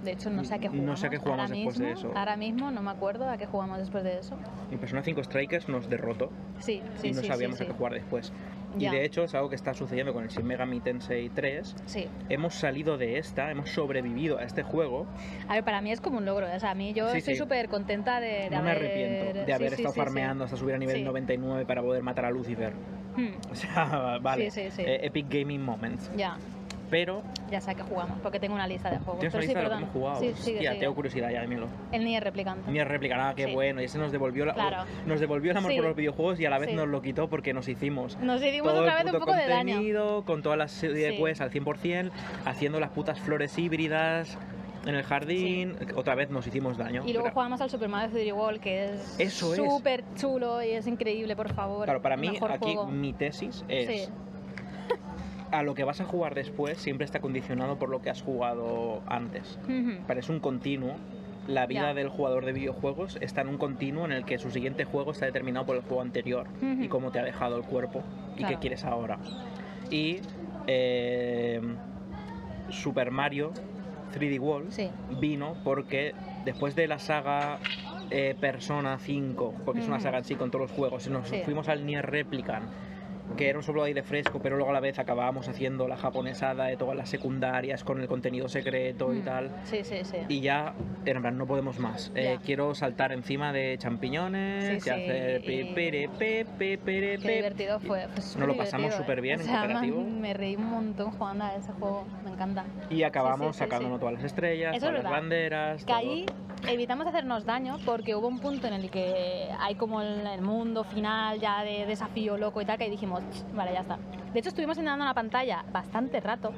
[0.05, 1.01] De hecho no sé a qué No jugamos.
[1.01, 2.19] sé a qué jugamos ahora después de mismo, eso.
[2.19, 4.37] Ahora mismo no me acuerdo a qué jugamos después de eso.
[4.71, 6.31] El Persona 5 Strikers nos derrotó
[6.61, 7.79] Sí, sí, y no sí, sabíamos sí, a qué sí.
[7.79, 8.33] jugar después.
[8.77, 8.93] Ya.
[8.93, 11.77] Y de hecho es algo que está sucediendo con el Shin Megami Tensei 3.
[11.87, 12.09] Sí.
[12.29, 15.07] Hemos salido de esta, hemos sobrevivido a este juego.
[15.47, 16.47] A ver, para mí es como un logro.
[16.53, 17.41] O sea, a mí yo Sí, estoy sí.
[17.41, 18.77] súper contenta de, de no me haber...
[18.85, 20.05] arrepiento de sí, haber sí, estado sí, sí.
[20.05, 21.03] farmeando hasta subir a nivel Sí.
[21.05, 22.73] 99 para poder matar a Lucifer.
[23.17, 24.51] Hmm, O sea, vale.
[24.51, 24.83] Sí, sí, sí.
[24.85, 26.11] Eh, Epic Gaming Moments.
[26.17, 26.37] ya,
[26.91, 29.18] Pero, ya sé a qué jugamos, porque tengo una lista de juegos.
[29.20, 30.20] ¿tienes una Pero sí, lista de lo que hemos jugado?
[30.20, 30.80] Sí, sigue, Hostia, sigue.
[30.80, 31.66] tengo curiosidad ya, dímelo.
[31.93, 32.70] El Nier Replicante.
[32.70, 33.53] Ni a replicar, ah, qué Sí.
[33.53, 33.80] bueno.
[33.80, 34.85] Y ese nos devolvió, la, Claro.
[35.07, 35.76] nos devolvió el amor Sí.
[35.78, 38.18] por los videojuegos y a la vez nos lo quitó porque nos hicimos.
[38.18, 40.24] Nos dimos todo otra vez un poco de daño.
[40.24, 41.16] con todas las series Sí.
[41.18, 42.11] pues al 100%,
[42.45, 44.39] haciendo las putas flores híbridas
[44.87, 45.76] en el jardín.
[45.97, 47.03] Otra vez nos hicimos daño.
[47.07, 50.87] Y luego Pero- jugamos al Super Mario 3D World, que es súper chulo y es
[50.87, 51.85] increíble, por favor.
[51.85, 52.39] Claro, para mí aquí
[52.74, 52.87] juego.
[52.87, 54.12] mi tesis es Sí.
[55.59, 59.03] A lo que vas a jugar después siempre está condicionado por lo que has jugado
[59.07, 59.59] antes.
[59.65, 60.03] Ujú.
[60.07, 60.97] Parece un continuo.
[61.47, 64.85] La vida del jugador de videojuegos está en un continuo en el que su siguiente
[64.87, 66.47] juego está determinado por el juego anterior
[66.81, 68.03] y cómo te ha dejado el cuerpo
[68.39, 69.19] y qué quieres ahora.
[69.91, 70.21] Y
[70.67, 71.61] eh,
[72.71, 73.53] Super Mario
[74.15, 74.91] 3D World Sí.
[75.21, 76.15] vino porque
[76.47, 77.59] después de la saga
[78.11, 81.43] eh, Persona 5, porque es una saga en sí con todos los juegos, nos Sí.
[81.45, 82.65] fuimos al Nier Replicant
[83.37, 86.66] que era un solo aire fresco, pero luego a la vez acabábamos haciendo la japonesada
[86.66, 89.25] de todas las secundarias con el contenido secreto y Mm.
[89.25, 89.51] tal.
[89.64, 90.18] Sí, sí, sí.
[90.29, 92.12] Y ya, en plan, no podemos más.
[92.14, 96.79] Eh, quiero saltar encima de champiñones Sí, y sí, hacer y- pi, pere, pe, pe,
[96.79, 97.35] pere, Qué pe.
[97.37, 98.07] divertido fue.
[98.09, 98.97] fue Nos lo pasamos ¿eh?
[98.97, 100.01] súper bien O en sea, cooperativo.
[100.01, 102.64] man, Me reí un montón jugando a ese juego, me encanta.
[102.91, 104.01] Y acabamos Sí, sí, sí, sacándonos sí.
[104.01, 105.18] todas las estrellas, Eso es todas las verdad.
[105.20, 105.81] banderas.
[105.85, 105.97] Que todo.
[105.97, 106.27] ahí
[106.68, 110.83] evitamos hacernos daño porque hubo un punto en el que hay como el, el mundo
[110.85, 113.99] final ya de desafío loco y tal, que ahí dijimos, "Ch, vale, ya está.
[114.33, 116.53] De hecho, estuvimos intentando una pantalla bastante rato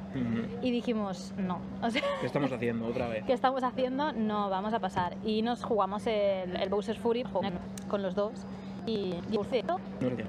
[0.63, 3.25] y dijimos, no, o sea, ¿Qué estamos haciendo otra vez?
[3.27, 4.13] ¿qué estamos haciendo?
[4.13, 5.15] No, vamos a pasar.
[5.25, 7.25] Y nos jugamos el, el Bowser's Fury
[7.89, 8.33] con los dos.
[8.87, 9.39] Y, y.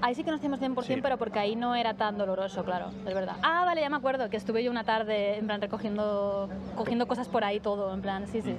[0.01, 0.99] Ahí sí que nos hicimos 100%, Sí.
[1.01, 3.35] pero porque ahí no era tan doloroso, claro, es verdad.
[3.43, 7.27] Ah, vale, ya me acuerdo, que estuve yo una tarde, en plan, recogiendo cogiendo cosas
[7.27, 8.55] por ahí todo, en plan, sí, sí.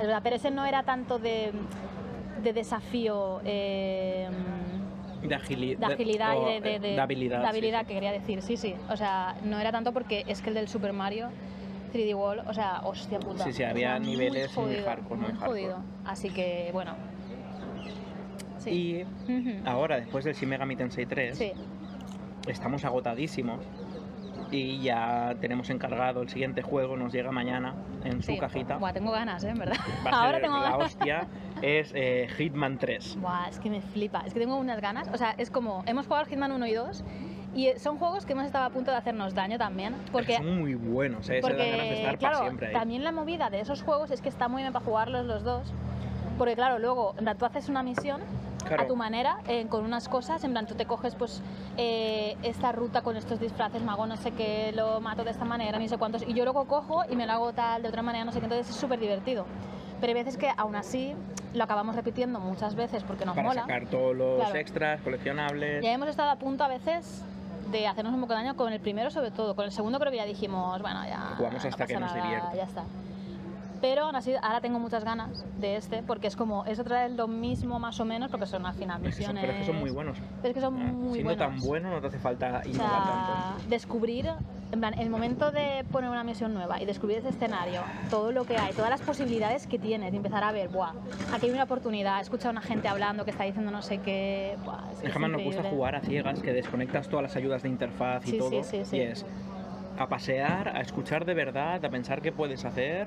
[0.00, 1.52] Es verdad, pero ese no era tanto de,
[2.42, 4.28] de desafío, eh,
[5.22, 7.40] De, agili- de agilidad o, y de, de- eh, de- habilidad.
[7.40, 7.86] de habilidad sí.
[7.88, 8.74] que quería decir, sí, sí.
[8.88, 11.28] O sea, no era tanto porque es que el del Super Mario
[11.92, 13.44] 3D World, o sea, hostia puta.
[13.44, 15.48] Sí, sí, había muy niveles muy jodido, hardcore, muy hardcore.
[15.48, 15.78] jodido.
[16.04, 16.92] Así que, bueno.
[18.58, 18.70] Sí.
[18.70, 19.06] Y
[19.66, 21.52] ahora, después del Shin Megami Tensei 3, Sí.
[22.46, 23.60] estamos agotadísimos
[24.50, 27.74] y ya tenemos encargado el siguiente juego, nos llega mañana
[28.04, 28.38] en su Sí.
[28.38, 28.76] cajita.
[28.78, 29.50] Buah, tengo ganas, ¿eh?
[29.50, 29.76] En verdad.
[30.06, 30.86] Va a Ahora ser tengo la ganas.
[30.86, 31.26] hostia,
[31.62, 33.18] es eh, Hitman 3.
[33.20, 34.22] Buah, es que me flipa.
[34.26, 35.08] Es que tengo unas ganas.
[35.12, 37.04] O sea, es como, hemos jugado al Hitman 1 y 2
[37.54, 39.94] y son juegos que hemos estado a punto de hacernos daño también.
[40.12, 42.72] Porque, son muy buenos, eh, se dan ganas de porque estar claro, para siempre ahí.
[42.74, 45.72] también la movida de esos juegos es que está muy bien para jugarlos los dos.
[46.38, 48.20] Porque claro, luego, en plan, tú haces una misión
[48.64, 48.82] Claro.
[48.82, 51.40] a tu manera, eh, con unas cosas, en plan, tú te coges pues
[51.78, 55.78] eh, esta ruta con estos disfraces, mago no sé qué, lo mato de esta manera,
[55.78, 58.24] ni sé cuántos, y yo luego cojo y me lo hago tal, de otra manera,
[58.26, 59.46] no sé qué, entonces es súper divertido.
[60.00, 61.14] Pero hay veces que aún así
[61.54, 63.62] lo acabamos repitiendo muchas veces porque nos para mola.
[63.62, 64.56] sacar todos los Claro.
[64.56, 65.82] extras, coleccionables.
[65.82, 67.24] Ya hemos estado a punto a veces
[67.70, 69.56] de hacernos un poco de daño con el primero sobre todo.
[69.56, 71.34] Con el segundo creo que ya dijimos, bueno, ya...
[71.38, 72.54] Jugamos hasta que nos divierta.
[72.54, 72.82] Ya está.
[73.80, 77.12] Pero aún así, ahora tengo muchas ganas de este, porque es como, es otra vez
[77.16, 79.40] lo mismo más o menos, porque son al final misiones...
[79.40, 80.18] pero es que son muy buenos.
[80.42, 81.36] Pero es que son Ah, muy Siendo buenos.
[81.60, 82.88] tan bueno no te hace falta O sea,
[83.56, 83.68] tanto.
[83.68, 84.28] descubrir,
[84.72, 88.44] en plan, el momento de poner una misión nueva y descubrir ese escenario, todo lo
[88.44, 90.92] que hay, todas las posibilidades que tienes, de empezar a ver, buah,
[91.32, 94.56] aquí hay una oportunidad, escuchar a una gente hablando que está diciendo no sé qué,
[94.64, 97.22] buah, es que Es es que más nos gusta jugar a ciegas, que desconectas todas
[97.22, 98.50] las ayudas de interfaz y Sí, todo.
[98.50, 98.96] sí, sí, sí.
[98.96, 99.24] Y es
[99.98, 103.06] a pasear, a escuchar de verdad, a pensar qué puedes hacer,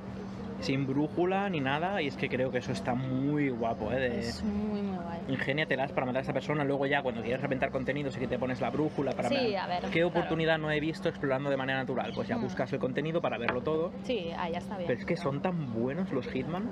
[0.61, 2.01] sin brújula ni nada.
[2.01, 3.99] Y es que creo que eso está muy guapo, ¿eh?
[3.99, 4.19] De...
[4.19, 5.19] Es muy, muy guay.
[5.27, 6.63] Ingéniatelas para matar a esta persona.
[6.63, 9.57] Luego ya cuando quieres reventar contenido sí que te pones la brújula para Sí, ver
[9.57, 10.07] a ver, qué claro.
[10.07, 12.11] oportunidad no he visto explorando de manera natural.
[12.15, 12.41] Pues ya Mm.
[12.43, 13.91] buscas el contenido para verlo todo.
[14.03, 14.87] Sí, ahí ya está bien.
[14.87, 16.69] Pero es que son tan buenos los Hitman.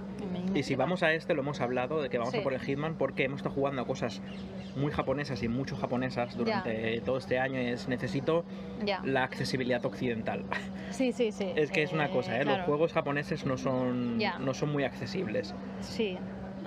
[0.56, 2.40] Y si vamos a este, lo hemos hablado, de que vamos Sí.
[2.40, 4.22] a por el Hitman porque hemos estado jugando a cosas
[4.76, 7.60] muy japonesas y mucho japonesas durante todo este año.
[7.60, 8.44] Es necesito
[9.04, 10.44] la accesibilidad occidental.
[10.92, 11.46] Sí, sí, sí.
[11.56, 12.42] es que es una Eh, cosa, ¿eh?
[12.42, 12.58] claro.
[12.58, 13.79] Los juegos japoneses no son,
[14.40, 15.54] No son muy accesibles.
[15.82, 16.18] Sí.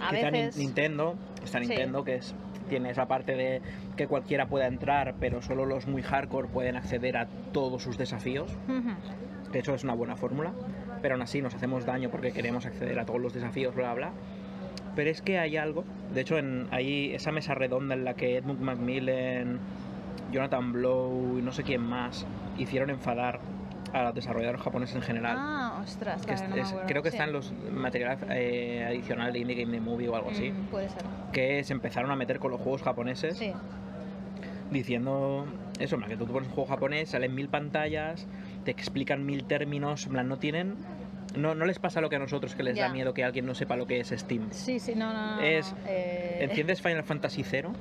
[0.00, 0.56] A Quizá veces.
[0.56, 1.66] Nintendo, está Sí.
[1.68, 2.34] Nintendo, que es
[2.68, 3.60] tiene esa parte de
[3.96, 8.50] que cualquiera pueda entrar, pero solo los muy hardcore pueden acceder a todos sus desafíos.
[8.68, 9.50] Ujú.
[9.52, 10.52] De hecho, es una buena fórmula,
[11.02, 14.12] pero aún así nos hacemos daño porque queremos acceder a todos los desafíos, bla, bla.
[14.96, 15.84] Pero es que hay algo,
[16.14, 19.58] de hecho, en, hay esa mesa redonda en la que Edmund Macmillan,
[20.32, 23.40] Jonathan Blow y no sé quién más hicieron enfadar
[23.92, 25.36] a los desarrolladores japoneses en general.
[25.38, 26.86] Ah, ostras, que claro, es- no me es- acuerdo.
[26.88, 27.16] creo que Sí.
[27.16, 30.64] está en los materiales eh, adicionales de Indie Game The Movie o algo así, Mm,
[30.70, 31.02] puede ser.
[31.32, 33.52] que se empezaron a meter con los juegos japoneses Sí.
[34.70, 35.46] diciendo
[35.78, 38.26] eso, que tú te pones un juego japonés, salen mil pantallas,
[38.64, 40.76] te explican mil términos, en plan, no tienen...
[41.36, 43.54] No, no les pasa lo que a nosotros, que les da miedo que alguien no
[43.54, 44.48] sepa lo que es Steam.
[44.50, 47.72] Sí, sí, no, no, Es- eh, Enciendes Final Fantasy Zero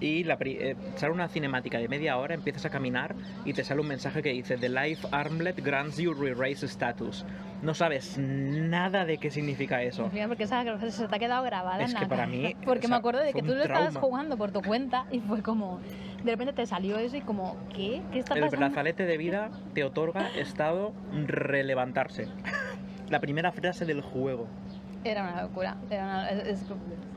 [0.00, 3.14] y la eh, sale una cinemática de media hora, empiezas a caminar
[3.44, 7.24] y te sale un mensaje que dice The Life Armlet grants you re-raise status.
[7.62, 10.10] No sabes nada de qué significa eso.
[10.12, 12.86] Mira, porque esa se te ha quedado grabada Es en la que para mí, Porque
[12.86, 14.00] o me sea, acuerdo de que tú lo estabas trauma.
[14.00, 15.80] jugando por tu cuenta y fue como.
[16.22, 18.02] De repente te salió eso y como, ¿qué?
[18.12, 18.66] ¿Qué está El pasando?
[18.66, 22.28] brazalete de vida te otorga estado relevantarse.
[23.10, 24.48] La primera frase del juego.
[25.04, 25.76] Era una locura.
[25.90, 26.66] Era una- es- es-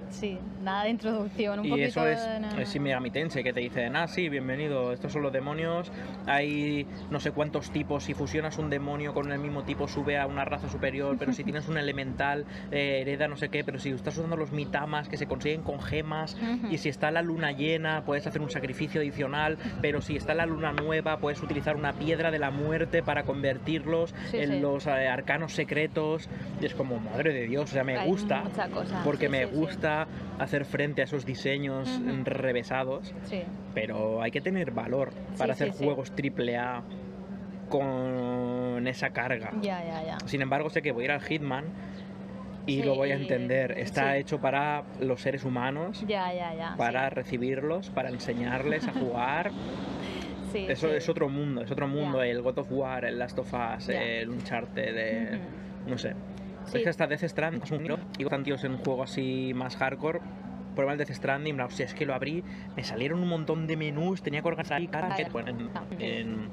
[0.10, 1.60] sí, nada de introducción.
[1.60, 2.64] Un Y poquito eso es, de- es no.
[2.66, 5.92] Shin Megami Tensei, que te dicen, ah, sí, bienvenido, estos son los demonios,
[6.26, 10.28] hay no sé cuántos tipos, si fusionas un demonio con el mismo tipo sube a
[10.28, 13.90] una raza superior, pero si tienes un elemental eh, hereda no sé qué, pero si
[13.90, 16.38] estás usando los mitamas que se consiguen con gemas,
[16.70, 20.46] y si está la luna llena puedes hacer un sacrificio adicional, pero si está la
[20.46, 24.60] luna nueva puedes utilizar una piedra de la muerte para convertirlos Sí, en sí.
[24.60, 26.30] los eh, arcanos secretos,
[26.62, 29.46] y es como, madre de Dios, o sea, me Hay gusta, cosa, porque sí, me
[29.46, 32.24] gusta para hacer frente a esos diseños Ujú.
[32.26, 33.42] revesados, Sí.
[33.74, 36.84] pero hay que tener valor para Sí, hacer sí, juegos triple A
[37.70, 39.52] con esa carga.
[39.62, 40.18] Ya, ya, ya.
[40.26, 41.66] Sin embargo, sé que voy a ir al Hitman
[42.66, 43.72] y lo voy a entender.
[43.78, 46.76] Está hecho para los seres humanos, Ya, ya, ya.
[46.78, 49.52] para recibirlos, para enseñarles a jugar.
[50.54, 50.96] Sí, Eso sí.
[50.96, 52.24] es otro mundo, es otro mundo.
[52.24, 55.34] El God of War, el Last of Us, el Uncharted.
[55.34, 55.90] Ujú.
[55.90, 56.14] no sé.
[56.68, 56.78] Sí.
[56.78, 59.76] Es que hasta Death Stranding es un libro, y tíos en un juego así más
[59.78, 60.20] hardcore.
[60.76, 62.44] Prueba el Death Stranding, hostia, es que lo abrí,
[62.76, 64.78] me salieron un montón de menús, tenía que organizar
[65.16, 65.30] que- ya.
[65.30, 65.84] bueno, en- Ah.
[65.98, 66.50] en-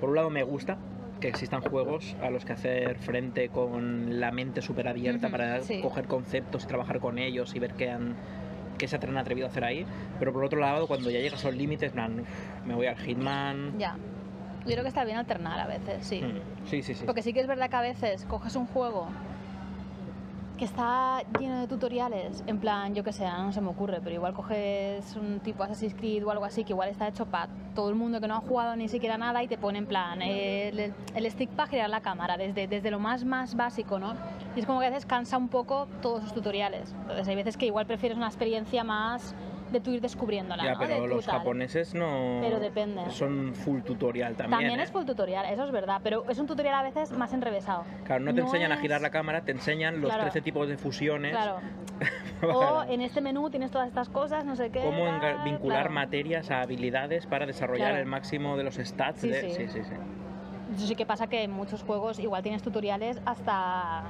[0.00, 0.78] por un lado me gusta
[1.20, 5.80] que existan juegos a los que hacer frente con la mente súper abierta para sí.
[5.80, 8.16] coger conceptos y trabajar con ellos y ver qué han
[8.78, 9.86] qué se han atrevido a hacer ahí,
[10.18, 12.86] pero por otro lado cuando ya llegas a los límites, en plan, uf, me voy
[12.88, 13.78] al Hitman.
[13.78, 13.96] Ya.
[14.64, 16.22] Yo creo que está bien alternar a veces, sí.
[16.22, 17.04] Mm, Sí, sí, sí.
[17.04, 19.08] Porque sí que es verdad que a veces coges un juego
[20.56, 24.14] que está lleno de tutoriales, en plan, yo que sé, no se me ocurre, pero
[24.14, 27.88] igual coges un tipo Assassin's Creed o algo así que igual está hecho para todo
[27.88, 30.94] el mundo que no ha jugado ni siquiera nada y te pone en plan el,
[31.14, 34.14] el stick para girar la cámara, desde, desde lo más, más básico, ¿no?
[34.54, 36.94] Y es como que a veces cansa un poco todos esos tutoriales.
[37.00, 39.34] Entonces hay veces que igual prefieres una experiencia más
[39.74, 40.78] de tú ir descubriéndola, Ya, ¿no?
[40.78, 41.38] Pero los tal.
[41.38, 42.38] japoneses no.
[42.40, 43.02] Pero depende.
[43.10, 44.60] Son full tutorial también.
[44.60, 44.84] También ¿eh?
[44.84, 47.84] es full tutorial, eso es verdad, pero es un tutorial a veces más enrevesado.
[48.04, 50.22] Claro, no te no enseñan a girar la cámara, te enseñan los Claro.
[50.24, 51.32] 13 tipos de fusiones.
[51.32, 51.58] Claro.
[52.42, 54.80] O en este menú tienes todas estas cosas, no sé qué.
[54.80, 55.04] Cómo
[55.44, 55.90] vincular claro.
[55.90, 58.02] materias a habilidades para desarrollar Claro.
[58.02, 59.20] el máximo de los stats.
[59.20, 59.40] Sí, de...
[59.40, 59.50] sí.
[59.56, 59.94] sí, sí, sí.
[60.76, 64.02] Eso sí que pasa que en muchos juegos igual tienes tutoriales hasta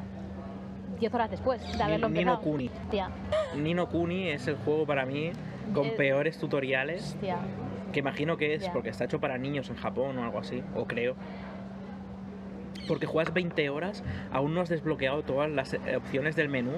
[0.98, 2.50] 10 horas después de haberlo Ni- Nino empezado.
[2.50, 2.70] Kuni.
[2.82, 3.10] Hostia,
[3.56, 5.30] Nino Kuni es el juego para mí
[5.72, 7.38] con Eh, peores tutoriales, hostia.
[7.92, 8.72] que imagino que es ya.
[8.72, 11.16] porque está hecho para niños en Japón o algo así, o creo.
[12.86, 16.72] Porque juegas 20 horas, aún no has desbloqueado todas las eh, opciones del menú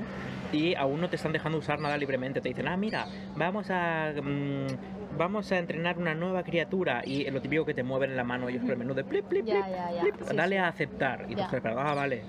[0.52, 2.40] y aún no te están dejando usar nada libremente.
[2.40, 3.06] Te dicen, ah, mira,
[3.36, 8.10] vamos a mm, vamos a entrenar una nueva criatura y lo típico que te mueven
[8.10, 10.00] en la mano ellos por el menú de plip, plip, plip, ya, ya.
[10.02, 10.58] plip, Sí, dale sí.
[10.58, 11.24] a aceptar.
[11.28, 12.22] Y tú estás ah, vale.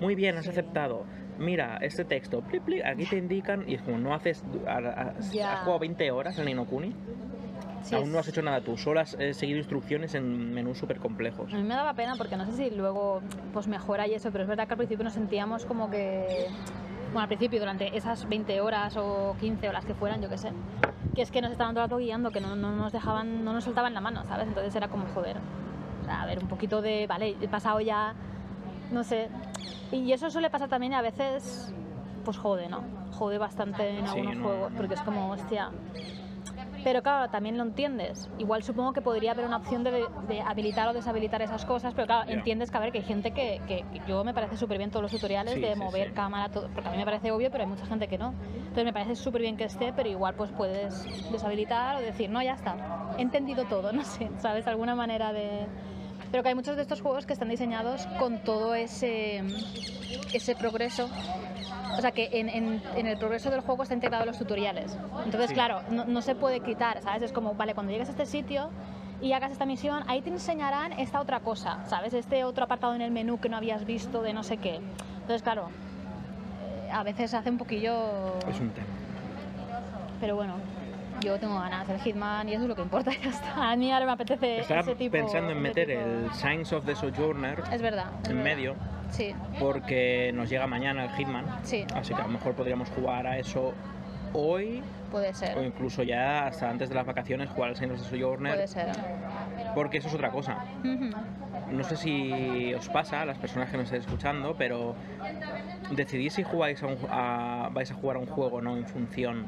[0.00, 1.04] Muy bien, has aceptado.
[1.42, 5.52] Mira, este texto, plip, plip, aquí te indican, y es como, no haces, a- Ya.
[5.54, 6.94] has jugado 20 horas en Inokuni,
[7.82, 11.00] Sí, aún no has hecho nada tú, solo has eh, seguido instrucciones en menús súper
[11.00, 11.52] complejos.
[11.52, 13.20] A mí me daba pena porque no sé si luego
[13.52, 16.46] pues mejora y eso, pero es verdad que al principio nos sentíamos como que.
[17.06, 20.38] Bueno, al principio, durante esas 20 horas o 15 o las que fueran, yo qué
[20.38, 20.52] sé,
[21.16, 23.52] que es que nos estaban todo el rato guiando, que no, no nos dejaban, no
[23.52, 24.46] nos soltaban la mano, ¿sabes?
[24.46, 25.38] Entonces era como, joder,
[26.02, 28.14] o sea, a ver, un poquito de, vale, he pasado ya,
[28.92, 29.28] no sé.
[29.90, 31.72] Y eso suele pasar también a veces,
[32.24, 32.82] pues jode, ¿no?
[33.12, 34.42] Jode bastante en Sí, algunos no.
[34.42, 35.70] juegos, porque es como, hostia,
[36.82, 38.28] pero claro, también lo entiendes.
[38.38, 42.06] Igual supongo que podría haber una opción de, de habilitar o deshabilitar esas cosas, pero
[42.06, 44.78] claro, entiendes que, a ver, que hay gente que, que- que yo me parece súper
[44.78, 46.14] bien todos los tutoriales Sí, de sí, mover sí.
[46.14, 48.34] cámara, todo, porque a mí me parece obvio, pero hay mucha gente que no.
[48.56, 52.42] Entonces me parece súper bien que esté, pero igual pues puedes deshabilitar o decir, no,
[52.42, 52.76] ya está,
[53.18, 54.66] he entendido todo, no sé, ¿sabes?
[54.66, 55.66] Alguna manera de...
[56.32, 59.42] Pero que hay muchos de estos juegos que están diseñados con todo ese,
[60.32, 61.08] ese progreso
[61.96, 64.96] o sea que en, en- en el progreso del juego está integrado los tutoriales.
[65.26, 65.54] Entonces, Sí.
[65.54, 67.22] claro, no, no se puede quitar, ¿sabes?
[67.22, 68.70] Es como, vale, cuando llegues a este sitio
[69.20, 72.14] y hagas esta misión, ahí te enseñarán esta otra cosa, ¿sabes?
[72.14, 74.76] Este otro apartado en el menú que no habías visto de no sé qué.
[75.20, 75.68] Entonces, claro,
[76.90, 78.38] a veces hace un poquillo...
[78.48, 78.86] Es un tema.
[80.18, 80.54] Pero bueno,
[81.22, 83.70] yo tengo ganas del Hitman y eso es lo que importa, ya está.
[83.72, 85.12] A mí ahora me apetece Estaba ese tipo...
[85.12, 88.06] pensando en meter tipo- el Signs of the Sojourner Es verdad.
[88.22, 88.44] es en verdad.
[88.56, 88.74] medio,
[89.10, 93.26] Sí, porque nos llega mañana el Hitman, sí, así que a lo mejor podríamos jugar
[93.26, 93.74] a eso
[94.32, 95.58] hoy puede ser.
[95.58, 98.66] o incluso ya hasta antes de las vacaciones jugar al Signs of the Sojourner, Puede
[98.68, 98.86] ser.
[99.74, 100.56] porque eso es otra cosa.
[100.80, 101.10] Ujú.
[101.70, 104.94] No sé si os pasa a las personas que nos estáis escuchando, pero
[105.90, 108.86] decidís si jugáis a un- a- vais a jugar a un juego o no en
[108.86, 109.44] función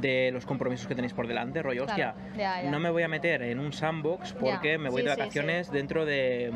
[0.00, 2.70] de los compromisos que tenéis por delante, rollo, Claro, hostia, ya, ya.
[2.70, 5.20] no me voy a meter en un sandbox porque Ya, me voy sí, de sí,
[5.20, 6.52] vacaciones dentro de,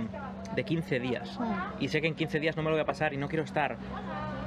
[0.54, 1.38] de 15 días.
[1.40, 1.82] Mm.
[1.84, 3.44] Y sé que en 15 días no me lo voy a pasar y no quiero
[3.44, 3.76] estar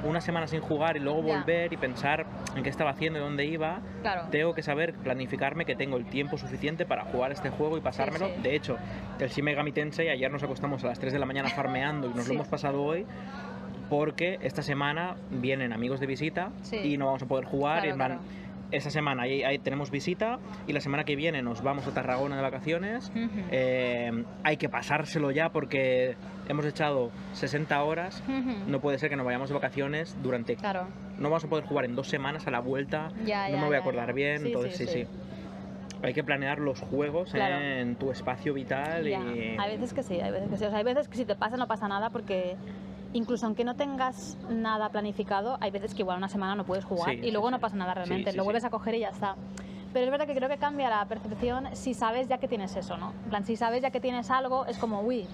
[0.04, 2.26] una semana sin jugar y luego volver y pensar
[2.56, 3.80] en qué estaba haciendo y dónde iba.
[4.02, 4.22] Claro.
[4.32, 8.28] Tengo que saber planificarme que tengo el tiempo suficiente para jugar este juego y pasármelo.
[8.42, 8.76] De hecho,
[9.20, 12.14] el Shin Megami Tensei, ayer nos acostamos a las 3 de la mañana farmeando y
[12.14, 13.06] nos lo hemos pasado hoy
[13.88, 16.78] porque esta semana vienen amigos de visita Sí.
[16.78, 17.82] y no vamos a poder jugar.
[17.82, 18.22] Claro, y en plan, claro.
[18.72, 22.36] Esta semana ahí, ahí tenemos visita y la semana que viene nos vamos a Tarragona
[22.36, 23.12] de vacaciones.
[23.50, 26.16] Eh, hay que pasárselo ya porque
[26.48, 28.22] hemos echado 60 horas.
[28.66, 30.56] No puede ser que nos vayamos de vacaciones durante...
[30.56, 30.86] Claro.
[31.18, 33.10] No vamos a poder jugar en dos semanas a la vuelta.
[33.24, 34.12] Ya, no ya, me voy a acordar ya.
[34.14, 34.38] bien.
[34.40, 35.06] Sí, entonces, sí, sí.
[36.02, 37.60] Hay que planear los juegos Claro.
[37.64, 39.12] en tu espacio vital y...
[39.14, 40.64] Hay veces que sí, hay veces que sí.
[40.64, 42.56] O sea, hay veces que si te pasa no pasa nada porque
[43.12, 47.14] incluso aunque no tengas nada planificado, hay veces que igual una semana no puedes jugar
[47.14, 47.60] Sí, y sí, luego no sí.
[47.62, 48.44] pasa nada realmente, sí, lo sí.
[48.46, 49.36] vuelves a coger y ya está.
[49.92, 52.96] Pero es verdad que creo que cambia la percepción si sabes ya que tienes eso,
[52.96, 53.12] ¿no?
[53.24, 55.26] En plan, si sabes ya que tienes algo, es como, uy,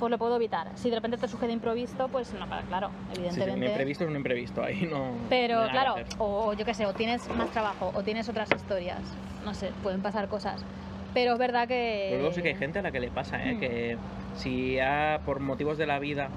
[0.00, 0.66] pues lo puedo evitar.
[0.74, 3.60] Si de repente te surge de improviso, pues no, claro, Sí, sí, evidentemente.
[3.60, 5.12] un imprevisto es un imprevisto, ahí no.
[5.28, 9.00] Pero no claro, o yo qué sé, o tienes más trabajo, o tienes otras historias,
[9.44, 10.64] no sé, pueden pasar cosas.
[11.14, 12.06] Pero es verdad que...
[12.08, 13.54] Pero luego sí que hay gente a la que le pasa, ¿eh?
[13.54, 13.60] Mm.
[13.60, 13.96] que
[14.36, 16.30] si ha, por motivos de la vida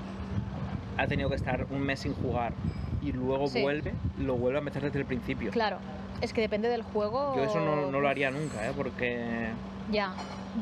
[0.97, 2.53] ha tenido que estar un mes sin jugar
[3.01, 3.61] y luego Sí.
[3.61, 5.51] vuelve, lo vuelve a empezar desde el principio.
[5.51, 5.77] Claro,
[6.21, 7.35] es que depende del juego...
[7.35, 8.73] Yo eso no, no lo haría nunca, ¿eh?
[8.75, 9.49] porque
[9.91, 10.13] Ya,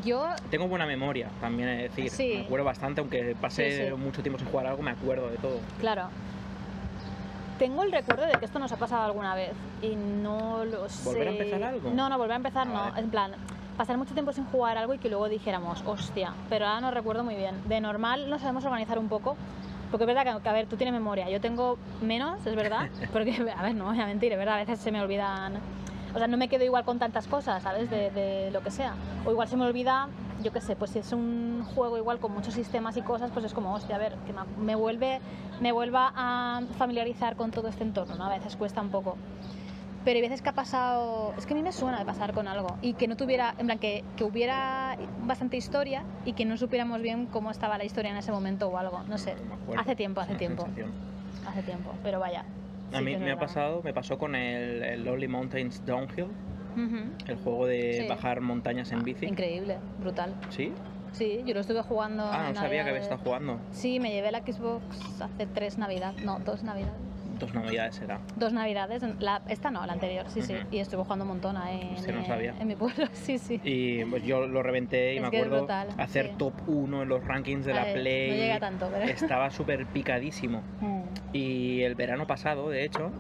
[0.03, 0.25] yo...
[0.49, 2.33] tengo buena memoria, también es decir, Sí.
[2.37, 5.59] me acuerdo bastante, aunque pase Sí, mucho tiempo sin jugar algo, me acuerdo de todo.
[5.79, 6.05] Claro.
[7.59, 9.51] Tengo el recuerdo de que esto nos ha pasado alguna vez
[9.83, 11.03] y no lo sé.
[11.07, 11.91] ¿Volver a empezar algo?
[11.91, 12.97] No, no, volver a empezar Ah, no.
[12.99, 13.33] En plan,
[13.77, 17.23] pasar mucho tiempo sin jugar algo y que luego dijéramos, hostia, pero ahora no recuerdo
[17.23, 17.53] muy bien.
[17.67, 19.37] De normal nos sabemos organizar un poco.
[19.91, 22.89] Porque es verdad que, a ver, tú tienes memoria, yo tengo menos, es verdad.
[23.13, 25.55] Porque, a ver, no voy a mentir, es verdad, a veces se me olvidan.
[26.15, 27.89] O sea, no me quedo igual con tantas cosas, ¿sabes?
[27.89, 28.93] De, de lo que sea.
[29.25, 30.07] O igual se me olvida,
[30.43, 33.45] yo qué sé, pues si es un juego igual con muchos sistemas y cosas, pues
[33.45, 35.19] es como, hostia, a ver, que me, me vuelve,
[35.61, 38.25] me vuelva a familiarizar con todo este entorno, ¿no?
[38.25, 39.17] A veces cuesta un poco.
[40.03, 42.47] Pero hay veces que ha pasado, es que a mí me suena de pasar con
[42.47, 46.57] algo y que no tuviera, en plan, que, que hubiera bastante historia y que no
[46.57, 49.35] supiéramos bien cómo estaba la historia en ese momento o algo, no sé.
[49.67, 49.79] No.
[49.79, 50.91] Hace tiempo, hace tiempo, sensación.
[51.47, 52.43] hace tiempo, pero vaya.
[52.91, 56.25] A sí mí me ha pasado, me pasó con el, el Lonely Mountains Downhill,
[56.75, 57.11] Ujú.
[57.27, 58.07] el juego de Sí.
[58.07, 59.27] bajar montañas en Ah, bici.
[59.27, 60.33] Increíble, brutal.
[60.49, 60.73] ¿Sí?
[61.11, 62.23] Sí, yo lo estuve jugando.
[62.23, 63.59] Ah, no sabía que había estado jugando.
[63.71, 66.97] Sí, me llevé la Xbox hace tres navidades, no, dos navidades.
[67.41, 68.19] Dos navidades será.
[68.35, 70.55] Dos navidades, la, esta no, la anterior, sí, sí.
[70.71, 72.53] Y estuve jugando un montón ahí en, no sabía.
[72.59, 73.59] en mi pueblo, sí, sí.
[73.63, 76.33] Y pues yo lo reventé y Es me acuerdo brutal, hacer sí.
[76.37, 78.29] top 1 en los rankings de A la ver, Play.
[78.29, 79.05] No llega tanto, pero...
[79.05, 80.61] Estaba súper picadísimo.
[80.81, 81.01] Mm.
[81.33, 83.11] Y el verano pasado, de hecho,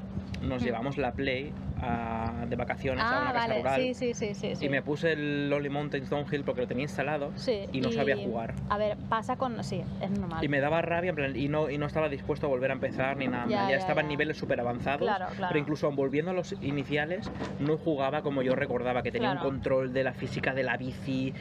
[0.41, 0.65] nos Mm.
[0.65, 1.51] llevamos la Play
[1.81, 3.81] a- de vacaciones a Ah, una casa vale, rural.
[3.81, 4.65] sí, sí, sí, sí, sí.
[4.65, 8.15] Y me puse el Lonely Mountains Downhill porque lo tenía instalado Sí, y no sabía
[8.17, 8.53] jugar.
[8.69, 9.63] A ver, pasa con...
[9.63, 10.43] Sí, es normal.
[10.43, 12.73] Y me daba rabia en plan, y, no, y no estaba dispuesto a volver a
[12.73, 13.45] empezar ni nada.
[13.47, 15.01] Ya, ya ya, estaba en niveles súper avanzados.
[15.07, 15.47] Claro, claro.
[15.49, 19.47] Pero incluso volviendo a los iniciales, no jugaba como yo recordaba, que tenía Claro.
[19.47, 21.33] un control de la física de la bici.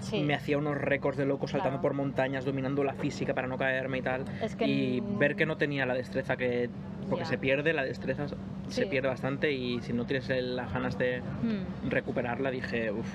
[0.00, 0.22] Sí.
[0.22, 3.98] Me hacía unos récords de loco saltando por montañas, dominando la física para no caerme
[3.98, 4.24] y tal.
[4.40, 6.70] Es que y ver que no tenía la destreza que.
[7.08, 8.26] Porque se pierde, la destreza
[8.68, 11.88] se pierde bastante y si no tienes las ganas de Mm.
[11.90, 13.06] recuperarla, dije, uff.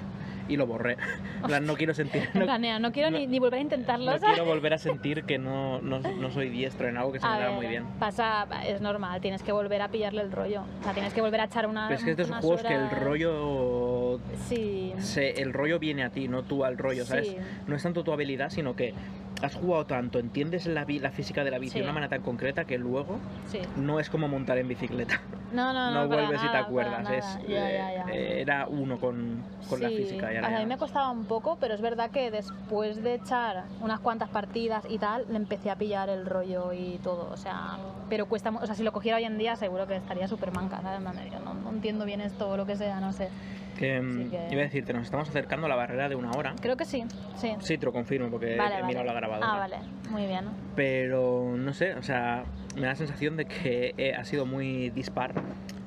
[0.50, 0.98] Y lo borré.
[1.48, 2.24] Plan, no quiero sentir.
[2.34, 4.36] En No, plan, "Nea, no quiero no- ni, ni volver a intentarlo, no ¿sabes?
[4.36, 7.36] quiero volver a sentir que no, no, no soy diestro en algo que se A
[7.36, 7.86] me da muy bien.
[7.98, 10.64] Pasa, es normal, tienes que volver a pillarle el rollo.
[10.82, 11.88] O sea, tienes que volver a echar una.
[11.88, 14.20] Pero es que es de esos juegos que el rollo.
[14.48, 14.92] Sí.
[14.98, 17.28] se- el rollo viene a ti, no tú al rollo, ¿sabes?
[17.30, 17.38] Sí.
[17.68, 18.94] No es tanto tu habilidad, sino que
[19.42, 21.80] has jugado tanto, entiendes la, la física de la bici Sí.
[21.80, 23.18] de una manera tan concreta que luego
[23.48, 23.60] Sí.
[23.78, 25.20] no es como montar en bicicleta.
[25.52, 26.08] No, no, No, no.
[26.08, 27.10] vuelves y te nada, acuerdas.
[27.10, 27.42] Es, nada.
[27.48, 28.14] Ya, ya, ya.
[28.14, 30.28] eh, era uno con, con la Sí, física.
[30.28, 33.16] o sea, a ya mí me costaba un poco, pero es verdad que después de
[33.16, 37.30] echar unas cuantas partidas y tal, le empecé a pillar el rollo y todo.
[37.32, 37.78] O sea,
[38.10, 40.82] pero cuesta, o sea, si lo cogiera hoy en día seguro que estaría súper manca,
[40.82, 41.02] ¿sabes?
[41.02, 43.30] No, no entiendo bien esto o lo que sea, no sé.
[43.78, 46.54] Que, mm, que- Iba a decirte, nos estamos acercando a la barrera de una hora.
[46.62, 47.04] Creo que sí,
[47.36, 47.54] sí.
[47.60, 48.88] Sí, te lo confirmo porque Vale, he vale.
[48.88, 49.52] mirado la grabadora.
[49.52, 49.78] Ah, vale,
[50.10, 50.46] muy bien.
[50.76, 52.44] pero no sé, o sea,
[52.76, 55.34] me da la sensación de que eh, ha sido muy dispar.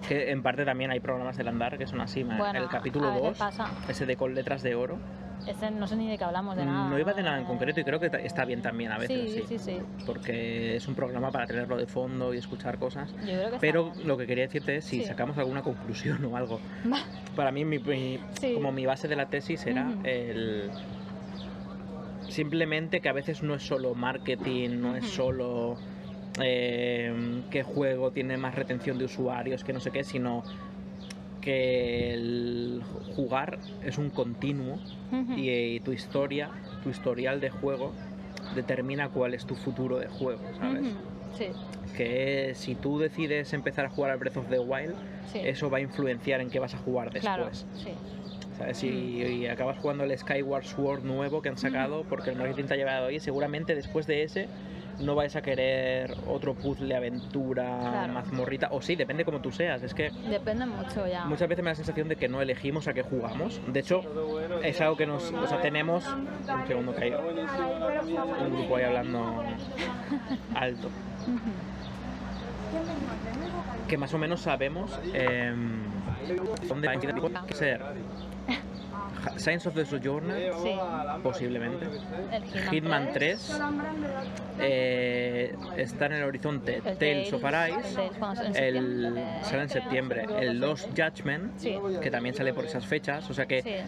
[0.08, 2.22] Que en parte también hay programas del andar que son así.
[2.22, 3.70] Bueno, el capítulo a veces 2, pasa.
[3.88, 4.98] ese de con letras de oro,
[5.72, 6.88] No sé ni de qué hablamos, de nada.
[6.90, 9.30] no iba de nada en concreto y creo que está bien también a veces.
[9.32, 9.78] Sí, Sí, sí, sí.
[10.04, 13.12] Porque es un programa para tenerlo de fondo y escuchar cosas.
[13.20, 15.04] Yo creo que Pero lo que quería decirte es si Sí.
[15.06, 16.60] sacamos alguna conclusión o algo.
[17.36, 18.54] Para mí, mi- mi- Sí.
[18.54, 20.70] como mi base de la tesis era el.
[22.28, 25.76] Simplemente que a veces no es solo marketing, no es solo
[26.38, 30.44] eh, qué juego tiene más retención de usuarios, que no sé qué, sino
[31.46, 32.82] que el
[33.14, 34.80] jugar es un continuo
[35.36, 36.50] y, eh, tu historia,
[36.82, 37.92] tu historial de juego
[38.56, 40.88] determina cuál es tu futuro de juego, ¿sabes?
[41.38, 41.46] Sí,
[41.96, 44.96] Que si tú decides empezar a jugar al Breath of the Wild,
[45.32, 45.38] sí.
[45.44, 47.22] eso va a influenciar en qué vas a jugar después.
[47.22, 47.92] Claro, sí.
[48.58, 48.78] ¿Sabes?
[48.78, 52.74] Si y acabas jugando el Skyward Sword nuevo que han sacado, porque el marketing te
[52.74, 54.48] ha llevado ahí, seguramente después de ese
[54.98, 58.12] no vais a querer otro puzzle, aventura, Claro.
[58.14, 59.82] mazmorrita, o sí, depende como tú seas.
[59.82, 61.24] Es que Depende mucho ya.
[61.26, 63.60] muchas veces me da la sensación de que no elegimos a qué jugamos.
[63.66, 64.02] De hecho,
[64.62, 65.30] es algo que nos.
[65.32, 66.06] O sea, tenemos.
[66.06, 69.42] Un segundo que hay un grupo ahí hablando
[70.54, 70.88] alto.
[73.88, 74.98] Que más o menos sabemos.
[75.12, 75.82] em,
[76.68, 77.80] dónde hay que ser
[79.36, 80.70] Science of the Sojourner, Sí.
[81.22, 81.86] posiblemente.
[82.70, 83.60] Hitman, Hitman 3
[84.58, 88.10] eh, está en el horizonte El Tales of Arise,
[88.54, 90.26] el sale en septiembre.
[90.38, 91.76] el Lost Judgment, Sí.
[92.00, 93.84] que también sale por esas fechas, o sea que.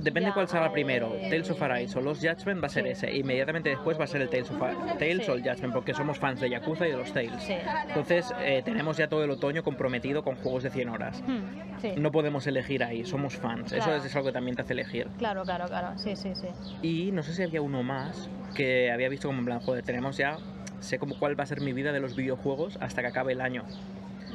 [0.00, 2.90] Depende cuál salga eh, primero, Tales of Arise o Lost Judgment va a ser Sí.
[2.90, 4.58] ese, inmediatamente después va a ser el Tales, of,
[4.98, 5.30] Tales Sí.
[5.30, 7.42] o el Judgment, porque somos fans de Yakuza y de los Tales.
[7.42, 7.54] Sí.
[7.88, 11.22] Entonces eh, tenemos ya todo el otoño comprometido con juegos de 100 horas.
[11.26, 12.00] Hmm.
[12.00, 13.72] No podemos elegir ahí, somos fans.
[13.72, 15.08] Eso es algo que también te hace elegir.
[15.18, 15.98] Claro, claro, claro.
[15.98, 16.48] Sí, sí, sí.
[16.82, 20.16] Y no sé si había uno más que había visto como en plan, joder, tenemos
[20.16, 20.36] ya,
[20.80, 23.40] sé como cuál va a ser mi vida de los videojuegos hasta que acabe el
[23.40, 23.64] año.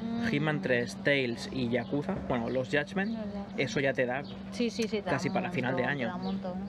[0.02, 3.18] Mm, Hitman 3, Tales y Yakuza, bueno, los Judgment,
[3.58, 4.24] eso ya te da.
[4.52, 4.98] Sí, sí, sí.
[4.98, 6.18] te da casi para final de montón, año.
[6.18, 6.60] montón.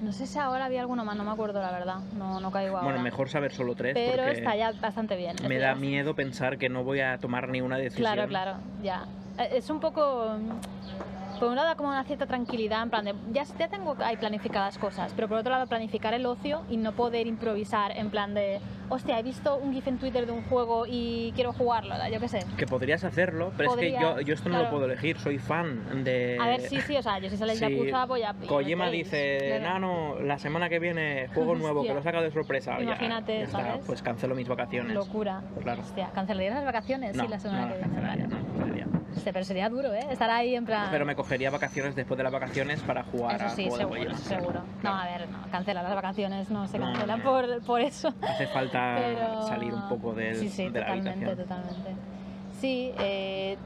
[0.00, 2.00] No sé si ahora había alguno más, no me acuerdo la verdad.
[2.18, 2.84] No, no caigo ahora.
[2.90, 5.36] Bueno, mejor saber solo tres Pero porque está ya bastante bien.
[5.48, 8.12] me da miedo pensar que no voy a tomar ninguna decisión.
[8.12, 9.06] Claro, claro, ya.
[9.38, 10.36] Eh, Es un poco.
[11.36, 13.14] Mm, Por un lado, como una cierta tranquilidad, en plan de.
[13.32, 16.92] Ya, ya tengo ahí planificadas cosas, pero por otro lado, planificar el ocio y no
[16.92, 18.60] poder improvisar, en plan de.
[18.88, 22.28] Hostia, he visto un GIF en Twitter de un juego y quiero jugarlo, yo qué
[22.28, 22.44] sé.
[22.56, 26.04] Que podrías hacerlo, pero es que yo, yo esto no lo puedo elegir, soy fan
[26.04, 26.38] de...
[26.40, 28.32] A ver, sí, sí, o sea, yo si sale Sí, Yakuza voy a.
[28.46, 29.64] Kojima dice, claro.
[29.64, 32.76] Nano, la semana que viene juego nuevo, que lo saca de sorpresa.
[32.76, 33.80] Ya- Imagínate, ya ¿sabes?
[33.86, 34.94] pues cancelo mis vacaciones.
[34.94, 35.42] Locura.
[35.62, 35.82] Claro.
[35.82, 37.16] Hostia, ¿cancelarías las vacaciones?
[37.16, 38.00] No, sí, la semana no, que viene.
[38.00, 38.26] vale.
[38.28, 40.06] no, Hostia, pero sería duro, ¿eh?
[40.10, 40.88] Estar ahí en plan.
[40.90, 43.82] Pero me cogería vacaciones después de las vacaciones para jugar Eso a sí, juego de
[43.82, 44.18] seguro, Kojima.
[44.28, 44.60] seguro.
[44.82, 47.24] No, a ver, no, cancelar las vacaciones no se no, cancelan no.
[47.24, 48.12] por, por eso.
[48.22, 51.36] Hace falta Pero- salir un poco del- sí, sí, de la totalmente, habitación.
[51.62, 51.94] totalmente.
[52.60, 53.56] Sí, eh,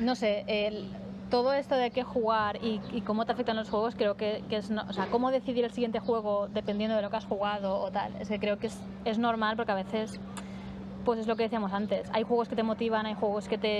[0.00, 0.88] no sé, el-
[1.30, 4.56] todo esto de qué jugar y, y cómo te afectan los juegos, creo que, que
[4.56, 7.78] es, no- o sea, cómo decidir el siguiente juego dependiendo de lo que has jugado
[7.78, 10.18] o tal, es que creo que es, es normal porque a veces,
[11.08, 13.70] pues es lo que decíamos antes, hay juegos que te motivan, hay juegos que te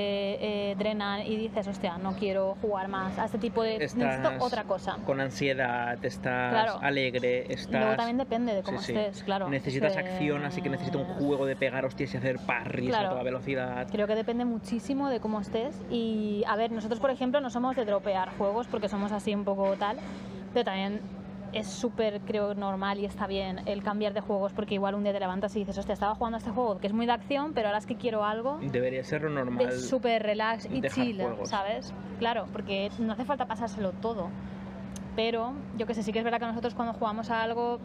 [0.70, 3.74] eh, drenan y dices, hostia, no quiero jugar más a este tipo de...
[3.80, 4.96] necesito Estás otra cosa.
[5.04, 6.78] Con ansiedad, estás Claro.
[6.80, 7.82] alegre, estás...
[7.82, 8.98] luego también depende de cómo Sí, sí.
[8.98, 9.50] estés, claro.
[9.50, 13.08] Necesitas acción, así que necesito un juego de pegar hostias y hacer parries Claro.
[13.08, 13.86] a toda velocidad.
[13.92, 15.78] Creo que depende muchísimo de cómo estés.
[15.90, 19.44] Y a ver, nosotros, por ejemplo, no somos de dropear juegos porque somos así un
[19.44, 19.98] poco tal,
[20.54, 21.02] pero también
[21.53, 25.12] es súper, creo, normal y está bien el cambiar de juegos porque igual un día
[25.12, 27.53] te levantas y dices, hostia, estaba jugando a este juego que es muy de acción,
[27.55, 29.66] pero ahora es que quiero algo Debería ser lo normal.
[29.66, 31.49] de súper relax y chill, juegos.
[31.49, 31.92] ¿sabes?
[32.18, 34.30] Claro, porque no hace falta pasárselo todo.
[35.16, 37.78] Pero yo que sé, sí que es verdad que nosotros cuando jugamos a algo,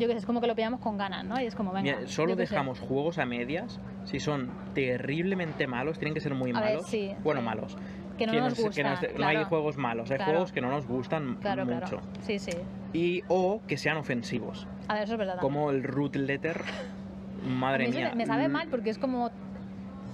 [0.00, 1.40] yo que sé, es como que lo pillamos con ganas, ¿no?
[1.40, 1.96] Y es como, venga.
[1.98, 2.40] Mira, solo sé.
[2.40, 6.86] dejamos juegos a medias si son terriblemente malos, tienen que ser muy A ver, malos.
[6.88, 7.46] sí, bueno, sí.
[7.46, 7.76] malos.
[8.18, 9.48] Que no Que nos que gustan, se- no hay claro.
[9.48, 10.32] juegos malos, hay Claro.
[10.32, 11.78] juegos que no nos gustan Claro, mucho.
[11.98, 12.02] claro.
[12.22, 12.52] Sí, sí.
[12.92, 15.38] Y o que sean ofensivos, A ver, eso es verdad.
[15.40, 16.60] como el root letter.
[17.44, 18.12] Madre mía.
[18.14, 19.30] me, sabe l- mal porque es como.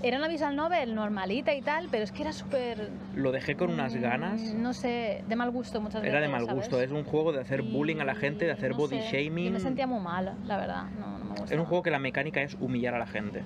[0.03, 2.91] Era una visual novel normalita y tal, pero es que era súper.
[3.15, 4.41] Lo dejé con unas mm, ganas.
[4.55, 6.15] No sé, de mal gusto muchas veces.
[6.15, 6.57] Era de mal ¿sabes?
[6.57, 8.99] gusto, es un juego de hacer Y bullying a la gente, de hacer no body
[9.03, 9.53] sé, shaming.
[9.53, 10.85] Me sentía muy mal, la verdad.
[10.99, 11.55] No, no me gusta.
[11.55, 13.45] Es un juego que la mecánica es humillar a la gente.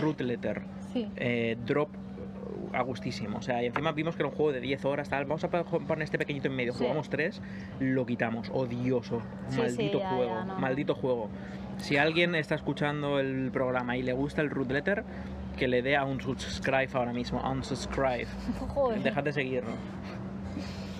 [0.00, 0.62] Root letter.
[0.92, 1.08] Sí.
[1.16, 1.90] eh, drop
[2.74, 3.38] a gustísimo.
[3.38, 5.24] O sea, y encima vimos que era un juego de 10 horas, tal.
[5.24, 6.72] Vamos a poner este pequeñito en medio.
[6.72, 6.80] Sí.
[6.80, 7.40] Jugamos 3,
[7.80, 8.50] lo quitamos.
[8.52, 9.22] Odioso.
[9.48, 10.30] Sí, maldito sí, ya, juego.
[10.34, 10.58] ya, no.
[10.58, 11.28] Maldito juego.
[11.78, 15.04] Si alguien está escuchando el programa y le gusta el root letter,
[15.56, 17.40] que le dé a un subscribe ahora mismo.
[17.40, 18.26] Unsubscribe.
[18.74, 19.02] Joder.
[19.02, 19.74] Dejad de seguirnos.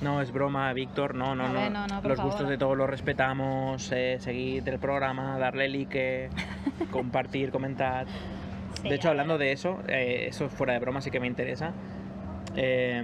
[0.03, 1.15] No, es broma, Víctor.
[1.15, 1.55] No, no, A no.
[1.55, 2.33] ver, no, no, Los favor.
[2.33, 3.91] gustos de todos los respetamos.
[3.93, 6.29] Eh, seguid el programa, darle like,
[6.91, 8.07] compartir, comentar.
[8.85, 11.73] Sí, de hecho, hablando de eso, eh, eso fuera de broma sí que me interesa.
[12.55, 13.03] Eh,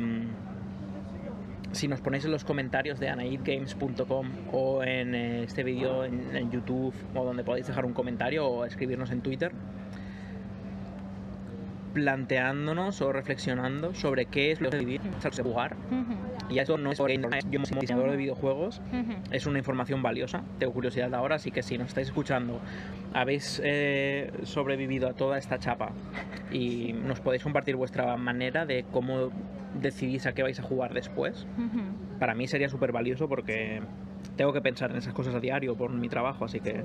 [1.73, 6.51] si nos ponéis en los comentarios de anaidgames.com o en eh, este vídeo en, en
[6.51, 9.53] YouTube o donde podéis dejar un comentario o escribirnos en Twitter,
[11.93, 15.77] planteándonos o reflexionando sobre qué es lo que vivir, de jugar.
[16.49, 18.81] Y eso no es porque yo como diseñador de videojuegos,
[19.31, 20.43] es una información valiosa.
[20.59, 22.61] Tengo curiosidad ahora, así que si nos estáis escuchando,
[23.13, 25.91] habéis eh, sobrevivido a toda esta chapa
[26.51, 29.31] y nos podéis compartir vuestra manera de cómo
[29.81, 31.47] decidís a qué vais a jugar después.
[32.19, 33.81] Para mí sería súper valioso porque
[34.37, 36.85] tengo que pensar en esas cosas a diario por mi trabajo, así que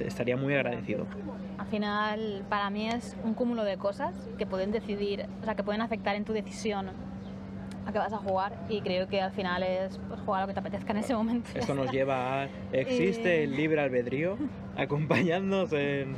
[0.00, 1.06] estaría muy agradecido.
[1.58, 5.62] Al final, para mí es un cúmulo de cosas que pueden decidir, o sea, que
[5.62, 6.88] pueden afectar en tu decisión
[7.86, 10.54] a qué vas a jugar y creo que al final es pues, jugar lo que
[10.54, 11.50] te apetezca en ese momento.
[11.54, 12.48] y Esto nos lleva a...
[12.72, 13.44] ¿Existe Eh.
[13.44, 14.38] el libre albedrío?
[14.76, 16.16] Acompañándonos en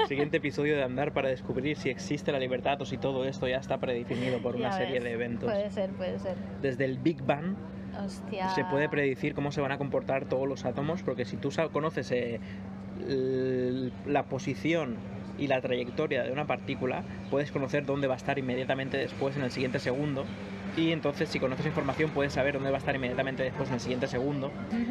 [0.00, 3.46] el siguiente episodio de Andar para descubrir si existe la libertad o si todo esto
[3.46, 5.50] ya está predefinido por una Ya serie ves, de eventos.
[5.50, 6.34] Puede ser, puede ser.
[6.62, 7.54] Desde el Big Bang
[8.04, 8.48] Hostia.
[8.50, 12.10] se puede predecir cómo se van a comportar todos los átomos, porque si tú conoces
[12.12, 12.40] eh,
[14.06, 14.96] la posición
[15.38, 19.42] y la trayectoria de una partícula, puedes conocer dónde va a estar inmediatamente después, en
[19.42, 20.24] el siguiente segundo.
[20.78, 23.80] y entonces si conoces información puedes saber dónde va a estar inmediatamente después en el
[23.80, 24.50] siguiente segundo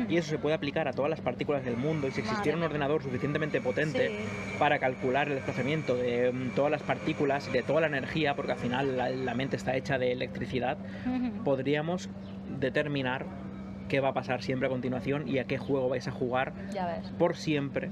[0.10, 2.64] y eso se puede aplicar a todas las partículas del mundo y si existiera un
[2.64, 4.58] ordenador suficientemente potente Sí.
[4.58, 8.54] para calcular el desplazamiento de mm, todas las partículas y de toda la energía, porque
[8.54, 11.44] al final la, la mente está hecha de electricidad, Ujú.
[11.44, 12.10] podríamos
[12.60, 13.26] determinar
[13.88, 16.54] qué va a pasar siempre a continuación y a qué juego vais a jugar
[17.20, 17.92] por siempre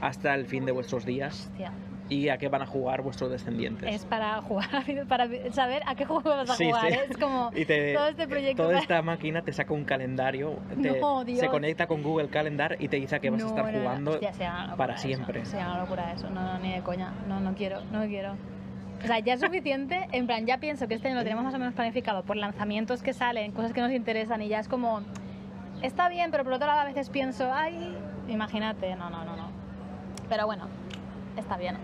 [0.00, 1.72] hasta el fin de vuestros días Hostia.
[2.08, 3.94] y a qué van a jugar vuestros descendientes.
[3.94, 4.68] Es para jugar,
[5.08, 6.92] para saber a qué juego vas a Sí, jugar.
[6.92, 6.98] sí.
[7.10, 8.56] Es como Y te- todo este proyecto.
[8.62, 11.40] Toda para- esta máquina te saca un calendario, te- No, Dios.
[11.40, 13.78] se conecta con Google Calendar y te dice que vas a estar no, no.
[13.80, 14.32] jugando Hostia,
[14.76, 15.02] para eso.
[15.02, 15.42] siempre.
[15.54, 16.28] Una locura eso.
[16.30, 17.12] No, no, ni de coña.
[17.28, 18.34] No, no quiero, no quiero.
[19.04, 20.08] O sea, ya es suficiente.
[20.12, 23.02] En plan, ya pienso que este año lo tenemos más o menos planificado por lanzamientos
[23.02, 25.02] que salen, cosas que nos interesan y ya es como.
[25.82, 27.94] Está bien, pero por otro lado a veces pienso, ay,
[28.28, 28.96] imagínate.
[28.96, 29.48] No, no, no, no.
[30.28, 30.68] Pero bueno,
[31.36, 31.76] está bien.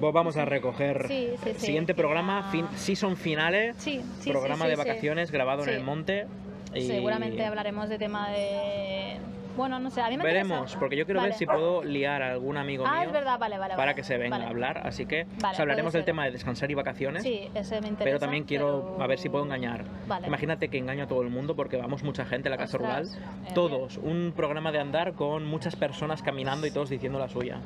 [0.00, 1.66] Pues vamos a recoger Sí, sí, sí.
[1.66, 2.50] siguiente programa, Ah.
[2.50, 6.26] fin, season finales, Sí, sí, programa de vacaciones grabado en el monte.
[6.74, 9.16] y Seguramente hablaremos de tema de.
[9.56, 10.78] Bueno, no sé, a mí me Veremos, interesa.
[10.78, 11.38] porque yo quiero ver Vale.
[11.38, 13.74] si puedo liar a algún amigo Ah, mío es verdad, vale, vale.
[13.74, 14.86] para que se venga a hablar.
[14.86, 17.22] Así que Vale, os hablaremos del tema de descansar y vacaciones.
[17.22, 18.04] Sí, ese me interesa.
[18.04, 19.84] Pero también quiero pero- a ver si puedo engañar.
[20.26, 23.16] Imagínate que engaño a todo el mundo porque vamos mucha gente a la casa Ostras,
[23.16, 23.30] rural.
[23.46, 27.58] eh, Todos, un programa de andar con muchas personas caminando y todos diciendo la suya.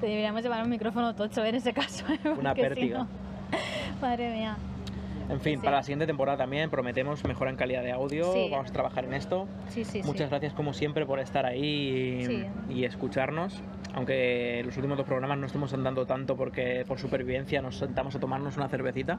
[0.00, 2.04] Te deberíamos llevar un micrófono tocho en ese caso.
[2.12, 2.18] ¿eh?
[2.38, 2.98] Una porque si pértiga.
[2.98, 3.08] no-
[4.00, 4.56] Madre mía.
[5.30, 5.64] En fin, Sí.
[5.64, 8.32] para la siguiente temporada también prometemos mejora en calidad de audio.
[8.32, 8.48] Sí.
[8.50, 9.46] Vamos a trabajar en esto.
[9.68, 13.62] Sí, sí, Muchas gracias como siempre por estar ahí y, escucharnos.
[13.94, 18.20] Aunque los últimos dos programas no estemos andando tanto porque por supervivencia nos sentamos a
[18.20, 19.18] tomarnos una cervecita.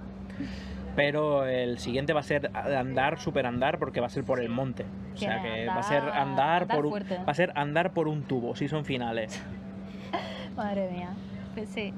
[0.95, 4.49] Pero el siguiente va a ser andar, super andar, porque va a ser por el
[4.49, 4.85] monte.
[5.13, 7.17] O sea que va a ser andar- andar, andar por un, fuerte.
[7.17, 9.41] va a ser andar por un tubo, si son finales.
[10.57, 11.09] Madre mía.
[11.55, 11.93] Pues sí.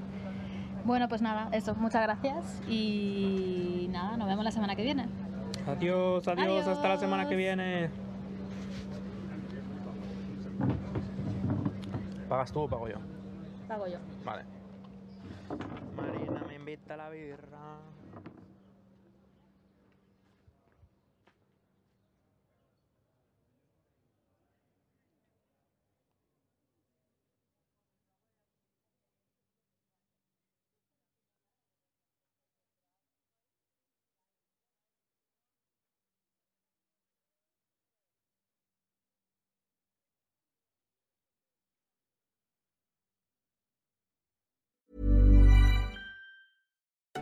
[0.84, 1.76] Bueno, pues nada, eso.
[1.76, 2.62] Muchas gracias.
[2.68, 5.08] Y nada, nos vemos la semana que viene.
[5.66, 7.90] Adiós, adiós, hasta la semana que viene.
[12.28, 12.98] ¿Pagas tú o pago yo?
[13.68, 13.98] Pago yo.
[14.26, 14.44] Vale.
[15.96, 17.93] Marina me invita a la birra.